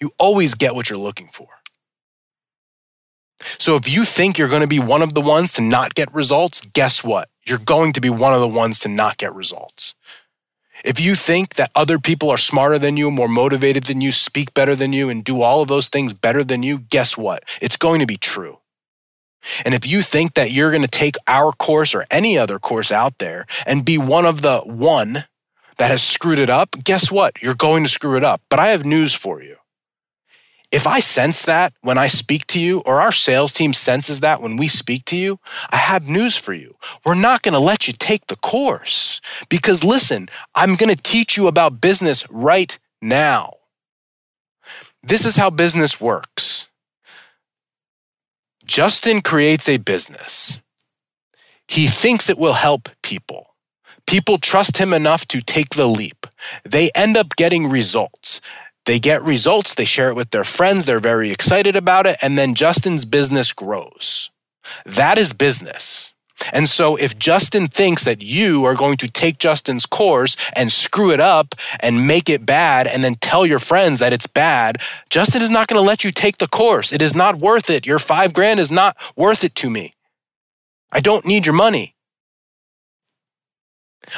You 0.00 0.10
always 0.18 0.54
get 0.54 0.74
what 0.74 0.90
you're 0.90 0.98
looking 0.98 1.28
for. 1.28 1.48
So 3.58 3.76
if 3.76 3.88
you 3.88 4.04
think 4.04 4.38
you're 4.38 4.48
going 4.48 4.62
to 4.62 4.66
be 4.66 4.78
one 4.78 5.02
of 5.02 5.14
the 5.14 5.20
ones 5.20 5.52
to 5.54 5.62
not 5.62 5.94
get 5.94 6.12
results, 6.14 6.60
guess 6.60 7.04
what? 7.04 7.28
You're 7.46 7.58
going 7.58 7.92
to 7.94 8.00
be 8.00 8.10
one 8.10 8.32
of 8.32 8.40
the 8.40 8.48
ones 8.48 8.80
to 8.80 8.88
not 8.88 9.18
get 9.18 9.34
results. 9.34 9.94
If 10.84 11.00
you 11.00 11.14
think 11.14 11.54
that 11.54 11.70
other 11.74 11.98
people 11.98 12.30
are 12.30 12.36
smarter 12.36 12.78
than 12.78 12.96
you, 12.96 13.10
more 13.10 13.28
motivated 13.28 13.84
than 13.84 14.00
you, 14.00 14.12
speak 14.12 14.52
better 14.52 14.74
than 14.74 14.92
you, 14.92 15.08
and 15.08 15.24
do 15.24 15.40
all 15.40 15.62
of 15.62 15.68
those 15.68 15.88
things 15.88 16.12
better 16.12 16.44
than 16.44 16.62
you, 16.62 16.78
guess 16.78 17.16
what? 17.16 17.44
It's 17.62 17.76
going 17.76 18.00
to 18.00 18.06
be 18.06 18.16
true. 18.16 18.58
And 19.64 19.74
if 19.74 19.86
you 19.86 20.02
think 20.02 20.34
that 20.34 20.52
you're 20.52 20.70
going 20.70 20.82
to 20.82 20.88
take 20.88 21.16
our 21.26 21.52
course 21.52 21.94
or 21.94 22.06
any 22.10 22.36
other 22.38 22.58
course 22.58 22.90
out 22.90 23.18
there 23.18 23.46
and 23.66 23.84
be 23.84 23.98
one 23.98 24.26
of 24.26 24.42
the 24.42 24.60
one 24.60 25.24
that 25.76 25.90
has 25.90 26.02
screwed 26.02 26.38
it 26.38 26.50
up, 26.50 26.70
guess 26.82 27.10
what? 27.10 27.42
You're 27.42 27.54
going 27.54 27.84
to 27.84 27.90
screw 27.90 28.16
it 28.16 28.24
up. 28.24 28.42
But 28.48 28.58
I 28.58 28.68
have 28.68 28.84
news 28.84 29.14
for 29.14 29.42
you. 29.42 29.56
If 30.70 30.86
I 30.86 30.98
sense 31.00 31.44
that 31.44 31.72
when 31.82 31.98
I 31.98 32.08
speak 32.08 32.46
to 32.48 32.60
you, 32.60 32.80
or 32.80 33.00
our 33.00 33.12
sales 33.12 33.52
team 33.52 33.72
senses 33.72 34.20
that 34.20 34.42
when 34.42 34.56
we 34.56 34.66
speak 34.66 35.04
to 35.06 35.16
you, 35.16 35.38
I 35.70 35.76
have 35.76 36.08
news 36.08 36.36
for 36.36 36.52
you. 36.52 36.76
We're 37.04 37.14
not 37.14 37.42
going 37.42 37.52
to 37.52 37.60
let 37.60 37.86
you 37.86 37.94
take 37.96 38.26
the 38.26 38.36
course 38.36 39.20
because 39.48 39.84
listen, 39.84 40.28
I'm 40.54 40.74
going 40.74 40.94
to 40.94 41.00
teach 41.00 41.36
you 41.36 41.46
about 41.46 41.80
business 41.80 42.28
right 42.28 42.76
now. 43.00 43.52
This 45.02 45.24
is 45.24 45.36
how 45.36 45.50
business 45.50 46.00
works. 46.00 46.68
Justin 48.64 49.20
creates 49.20 49.68
a 49.68 49.76
business. 49.76 50.58
He 51.68 51.86
thinks 51.86 52.28
it 52.28 52.38
will 52.38 52.54
help 52.54 52.88
people. 53.02 53.54
People 54.06 54.38
trust 54.38 54.78
him 54.78 54.92
enough 54.92 55.26
to 55.28 55.40
take 55.40 55.70
the 55.70 55.86
leap. 55.86 56.26
They 56.64 56.90
end 56.94 57.16
up 57.16 57.36
getting 57.36 57.68
results. 57.68 58.40
They 58.86 58.98
get 58.98 59.22
results, 59.22 59.74
they 59.74 59.84
share 59.84 60.10
it 60.10 60.16
with 60.16 60.30
their 60.30 60.44
friends, 60.44 60.84
they're 60.84 61.00
very 61.00 61.30
excited 61.30 61.74
about 61.74 62.06
it, 62.06 62.18
and 62.20 62.38
then 62.38 62.54
Justin's 62.54 63.04
business 63.04 63.52
grows. 63.52 64.30
That 64.84 65.18
is 65.18 65.32
business. 65.32 66.12
And 66.52 66.68
so, 66.68 66.96
if 66.96 67.18
Justin 67.18 67.68
thinks 67.68 68.04
that 68.04 68.22
you 68.22 68.64
are 68.64 68.74
going 68.74 68.96
to 68.98 69.10
take 69.10 69.38
Justin's 69.38 69.86
course 69.86 70.36
and 70.54 70.70
screw 70.70 71.10
it 71.10 71.20
up 71.20 71.54
and 71.80 72.06
make 72.06 72.28
it 72.28 72.44
bad 72.44 72.86
and 72.86 73.02
then 73.02 73.14
tell 73.14 73.46
your 73.46 73.58
friends 73.58 73.98
that 74.00 74.12
it's 74.12 74.26
bad, 74.26 74.78
Justin 75.08 75.40
is 75.42 75.50
not 75.50 75.68
going 75.68 75.80
to 75.80 75.86
let 75.86 76.04
you 76.04 76.10
take 76.10 76.38
the 76.38 76.48
course. 76.48 76.92
It 76.92 77.00
is 77.00 77.14
not 77.14 77.36
worth 77.36 77.70
it. 77.70 77.86
Your 77.86 77.98
five 77.98 78.32
grand 78.34 78.60
is 78.60 78.70
not 78.70 78.96
worth 79.16 79.44
it 79.44 79.54
to 79.56 79.70
me. 79.70 79.94
I 80.92 81.00
don't 81.00 81.24
need 81.24 81.46
your 81.46 81.54
money. 81.54 81.94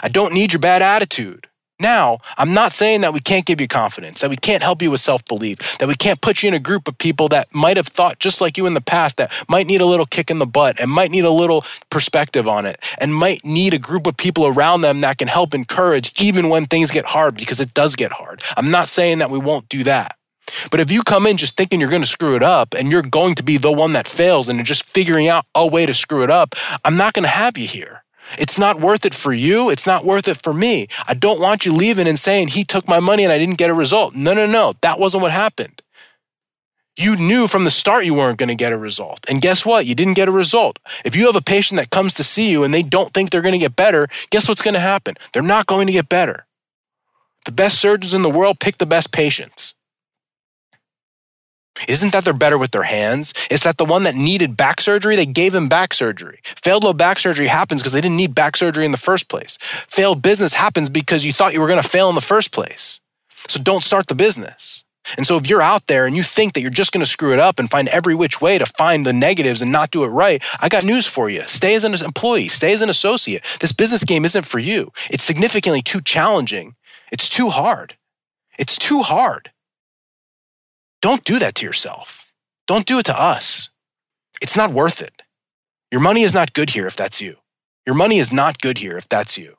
I 0.03 0.09
don't 0.09 0.35
need 0.35 0.53
your 0.53 0.61
bad 0.61 0.83
attitude. 0.83 1.49
Now, 1.79 2.21
I'm 2.39 2.55
not 2.55 2.73
saying 2.73 3.03
that 3.03 3.13
we 3.13 3.21
can't 3.21 3.45
give 3.45 3.61
you 3.61 3.69
confidence, 3.69 4.23
that 4.23 4.31
we 4.31 4.37
can't 4.37 4.63
help 4.63 4.81
you 4.81 4.91
with 4.91 5.01
self 5.01 5.23
belief, 5.27 5.77
that 5.79 5.87
we 5.89 5.95
can't 5.95 6.23
put 6.23 6.43
you 6.43 6.49
in 6.49 6.55
a 6.55 6.59
group 6.59 6.89
of 6.89 6.97
people 6.97 7.29
that 7.29 7.55
might 7.55 7.77
have 7.77 7.87
thought 7.87 8.19
just 8.19 8.41
like 8.41 8.57
you 8.57 8.67
in 8.67 8.73
the 8.73 8.81
past, 8.81 9.19
that 9.19 9.31
might 9.47 9.67
need 9.67 9.83
a 9.83 9.87
little 9.87 10.07
kick 10.07 10.31
in 10.31 10.39
the 10.39 10.47
butt 10.47 10.81
and 10.81 10.91
might 10.91 11.11
need 11.11 11.25
a 11.25 11.31
little 11.31 11.65
perspective 11.91 12.49
on 12.49 12.65
it, 12.65 12.79
and 12.99 13.15
might 13.15 13.45
need 13.45 13.75
a 13.75 13.79
group 13.79 14.07
of 14.07 14.17
people 14.17 14.47
around 14.47 14.81
them 14.81 15.03
that 15.03 15.19
can 15.19 15.29
help 15.29 15.53
encourage 15.53 16.19
even 16.21 16.49
when 16.49 16.65
things 16.65 16.91
get 16.91 17.05
hard, 17.05 17.37
because 17.37 17.61
it 17.61 17.75
does 17.75 17.95
get 17.95 18.13
hard. 18.13 18.43
I'm 18.57 18.71
not 18.71 18.89
saying 18.89 19.19
that 19.19 19.31
we 19.31 19.39
won't 19.39 19.69
do 19.69 19.85
that. 19.85 20.17
But 20.71 20.81
if 20.81 20.91
you 20.91 21.03
come 21.03 21.27
in 21.27 21.37
just 21.37 21.57
thinking 21.59 21.81
you're 21.81 21.91
going 21.91 22.03
to 22.03 22.09
screw 22.09 22.37
it 22.37 22.43
up 22.43 22.73
and 22.73 22.91
you're 22.91 23.03
going 23.03 23.35
to 23.35 23.43
be 23.43 23.59
the 23.59 23.73
one 23.73 23.93
that 23.95 24.09
fails 24.09 24.49
and 24.49 24.57
you're 24.57 24.65
just 24.65 24.89
figuring 24.89 25.29
out 25.29 25.45
a 25.55 25.67
way 25.67 25.85
to 25.85 25.93
screw 25.93 26.23
it 26.23 26.31
up, 26.31 26.55
I'm 26.85 26.97
not 26.97 27.13
going 27.13 27.25
to 27.25 27.29
have 27.29 27.59
you 27.59 27.67
here. 27.67 28.05
It's 28.39 28.59
not 28.59 28.81
worth 28.81 29.05
it 29.05 29.15
for 29.15 29.33
you. 29.33 29.71
It's 29.71 29.87
not 29.87 30.05
worth 30.05 30.29
it 30.29 30.37
for 30.37 30.53
me. 30.53 30.89
I 31.07 31.15
don't 31.15 31.41
want 31.41 31.65
you 31.65 31.73
leaving 31.73 32.09
and 32.09 32.19
saying, 32.19 32.49
he 32.49 32.65
took 32.65 32.89
my 32.89 33.01
money 33.01 33.25
and 33.25 33.33
I 33.33 33.39
didn't 33.39 33.59
get 33.59 33.71
a 33.71 33.75
result. 33.75 34.15
No, 34.15 34.35
no, 34.35 34.47
no. 34.47 34.75
That 34.83 34.99
wasn't 34.99 35.23
what 35.23 35.33
happened. 35.33 35.83
You 36.99 37.15
knew 37.17 37.47
from 37.47 37.65
the 37.65 37.71
start 37.71 38.07
you 38.07 38.15
weren't 38.15 38.39
going 38.39 38.49
to 38.49 38.55
get 38.55 38.73
a 38.73 38.79
result. 38.79 39.21
And 39.29 39.43
guess 39.43 39.67
what? 39.67 39.85
You 39.85 39.95
didn't 39.95 40.15
get 40.15 40.29
a 40.29 40.33
result. 40.33 40.79
If 41.05 41.15
you 41.15 41.27
have 41.27 41.37
a 41.37 41.43
patient 41.43 41.77
that 41.77 41.91
comes 41.91 42.15
to 42.15 42.25
see 42.25 42.51
you 42.51 42.65
and 42.65 42.73
they 42.73 42.83
don't 42.83 43.13
think 43.13 43.31
they're 43.31 43.43
going 43.43 43.53
to 43.53 43.59
get 43.59 43.77
better, 43.77 44.09
guess 44.31 44.49
what's 44.49 44.63
going 44.63 44.75
to 44.75 44.81
happen? 44.81 45.15
They're 45.33 45.43
not 45.43 45.67
going 45.67 45.87
to 45.89 45.93
get 45.93 46.09
better. 46.09 46.47
The 47.45 47.53
best 47.53 47.79
surgeons 47.79 48.15
in 48.15 48.23
the 48.23 48.31
world 48.31 48.61
pick 48.61 48.79
the 48.79 48.87
best 48.87 49.13
patients. 49.13 49.76
Isn't 51.89 52.13
that 52.13 52.25
they're 52.25 52.35
better 52.35 52.59
with 52.59 52.71
their 52.71 52.85
hands. 52.85 53.33
It's 53.51 53.65
that 53.65 53.77
the 53.77 53.85
one 53.85 54.03
that 54.05 54.15
needed 54.15 54.57
back 54.57 54.81
surgery, 54.81 55.17
they 55.17 55.27
gave 55.27 55.53
them 55.53 55.69
back 55.69 55.95
surgery. 55.95 56.41
Failed 56.45 56.85
low 56.85 56.93
back 56.93 57.19
surgery 57.19 57.47
happens 57.47 57.83
because 57.83 57.93
they 57.93 58.01
didn't 58.01 58.17
need 58.17 58.35
back 58.35 58.57
surgery 58.57 58.85
in 58.85 58.93
the 58.93 58.97
first 58.99 59.29
place. 59.29 59.59
Failed 59.89 60.23
business 60.23 60.55
happens 60.55 60.91
because 60.91 61.25
you 61.25 61.33
thought 61.33 61.53
you 61.53 61.61
were 61.61 61.69
going 61.69 61.83
to 61.83 61.89
fail 61.89 62.09
in 62.09 62.15
the 62.15 62.21
first 62.21 62.53
place. 62.53 63.01
So 63.49 63.63
don't 63.63 63.85
start 63.85 64.07
the 64.07 64.15
business. 64.15 64.85
And 65.17 65.27
so 65.27 65.37
if 65.37 65.49
you're 65.49 65.63
out 65.63 65.87
there 65.87 66.07
and 66.07 66.17
you 66.17 66.23
think 66.23 66.55
that 66.55 66.63
you're 66.63 66.71
just 66.71 66.93
going 66.93 67.05
to 67.05 67.11
screw 67.11 67.33
it 67.33 67.39
up 67.39 67.61
and 67.61 67.71
find 67.71 67.89
every 67.89 68.15
which 68.15 68.41
way 68.41 68.59
to 68.59 68.67
find 68.67 69.07
the 69.07 69.13
negatives 69.13 69.63
and 69.63 69.71
not 69.71 69.91
do 69.91 70.03
it 70.03 70.09
right, 70.09 70.43
I 70.61 70.69
got 70.69 70.85
news 70.85 71.07
for 71.07 71.29
you. 71.29 71.43
Stay 71.47 71.75
as 71.75 71.85
an 71.85 71.95
employee, 71.95 72.49
stay 72.49 72.73
as 72.73 72.81
an 72.81 72.91
associate. 72.91 73.45
This 73.61 73.73
business 73.73 74.03
game 74.03 74.25
isn't 74.25 74.47
for 74.47 74.59
you. 74.59 74.93
It's 75.11 75.23
significantly 75.25 75.83
too 75.83 76.01
challenging. 76.01 76.75
It's 77.13 77.29
too 77.29 77.51
hard. 77.51 77.97
It's 78.59 78.77
too 78.77 79.03
hard. 79.03 79.53
Don't 81.03 81.25
do 81.25 81.39
that 81.39 81.55
to 81.57 81.67
yourself. 81.67 82.33
Don't 82.67 82.87
do 82.87 82.99
it 82.99 83.07
to 83.07 83.21
us. 83.21 83.71
It's 84.41 84.57
not 84.57 84.73
worth 84.73 85.01
it. 85.01 85.23
Your 85.91 86.01
money 86.01 86.23
is 86.23 86.35
not 86.35 86.53
good 86.53 86.71
here 86.71 86.87
if 86.87 86.97
that's 86.97 87.21
you. 87.21 87.37
Your 87.87 87.95
money 87.95 88.19
is 88.19 88.33
not 88.33 88.61
good 88.61 88.79
here 88.79 88.99
if 88.99 89.09
that's 89.09 89.39
you. 89.39 89.55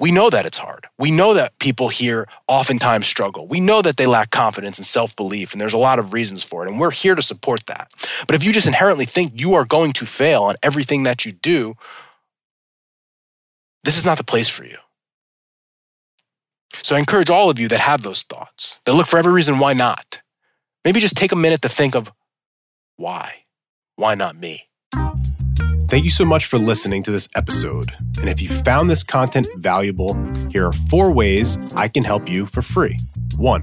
We 0.00 0.12
know 0.12 0.30
that 0.30 0.46
it's 0.46 0.58
hard. 0.58 0.86
We 0.96 1.10
know 1.10 1.34
that 1.34 1.58
people 1.58 1.88
here 1.88 2.28
oftentimes 2.46 3.06
struggle. 3.08 3.48
We 3.48 3.58
know 3.58 3.82
that 3.82 3.96
they 3.96 4.06
lack 4.06 4.30
confidence 4.30 4.78
and 4.78 4.86
self 4.86 5.16
belief, 5.16 5.52
and 5.52 5.60
there's 5.60 5.74
a 5.74 5.78
lot 5.78 5.98
of 5.98 6.12
reasons 6.12 6.44
for 6.44 6.64
it, 6.64 6.70
and 6.70 6.78
we're 6.78 6.92
here 6.92 7.16
to 7.16 7.22
support 7.22 7.66
that. 7.66 7.90
But 8.26 8.36
if 8.36 8.44
you 8.44 8.52
just 8.52 8.68
inherently 8.68 9.06
think 9.06 9.40
you 9.40 9.54
are 9.54 9.64
going 9.64 9.92
to 9.94 10.06
fail 10.06 10.44
on 10.44 10.54
everything 10.62 11.02
that 11.02 11.24
you 11.24 11.32
do, 11.32 11.74
this 13.82 13.98
is 13.98 14.04
not 14.04 14.18
the 14.18 14.24
place 14.24 14.48
for 14.48 14.64
you. 14.64 14.78
So 16.82 16.96
I 16.96 16.98
encourage 16.98 17.30
all 17.30 17.50
of 17.50 17.58
you 17.58 17.68
that 17.68 17.80
have 17.80 18.02
those 18.02 18.22
thoughts, 18.22 18.80
that 18.84 18.94
look 18.94 19.06
for 19.06 19.18
every 19.18 19.32
reason 19.32 19.58
why 19.58 19.72
not. 19.72 20.20
Maybe 20.84 21.00
just 21.00 21.16
take 21.16 21.32
a 21.32 21.36
minute 21.36 21.62
to 21.62 21.68
think 21.68 21.94
of 21.94 22.12
why? 22.96 23.44
Why 23.96 24.14
not 24.14 24.36
me? 24.36 24.64
Thank 25.88 26.04
you 26.04 26.10
so 26.10 26.26
much 26.26 26.46
for 26.46 26.58
listening 26.58 27.02
to 27.04 27.10
this 27.10 27.30
episode. 27.34 27.92
And 28.20 28.28
if 28.28 28.42
you 28.42 28.48
found 28.48 28.90
this 28.90 29.02
content 29.02 29.48
valuable, 29.56 30.14
here 30.50 30.66
are 30.66 30.72
four 30.72 31.10
ways 31.10 31.56
I 31.74 31.88
can 31.88 32.04
help 32.04 32.28
you 32.28 32.44
for 32.44 32.60
free. 32.60 32.98
One, 33.36 33.62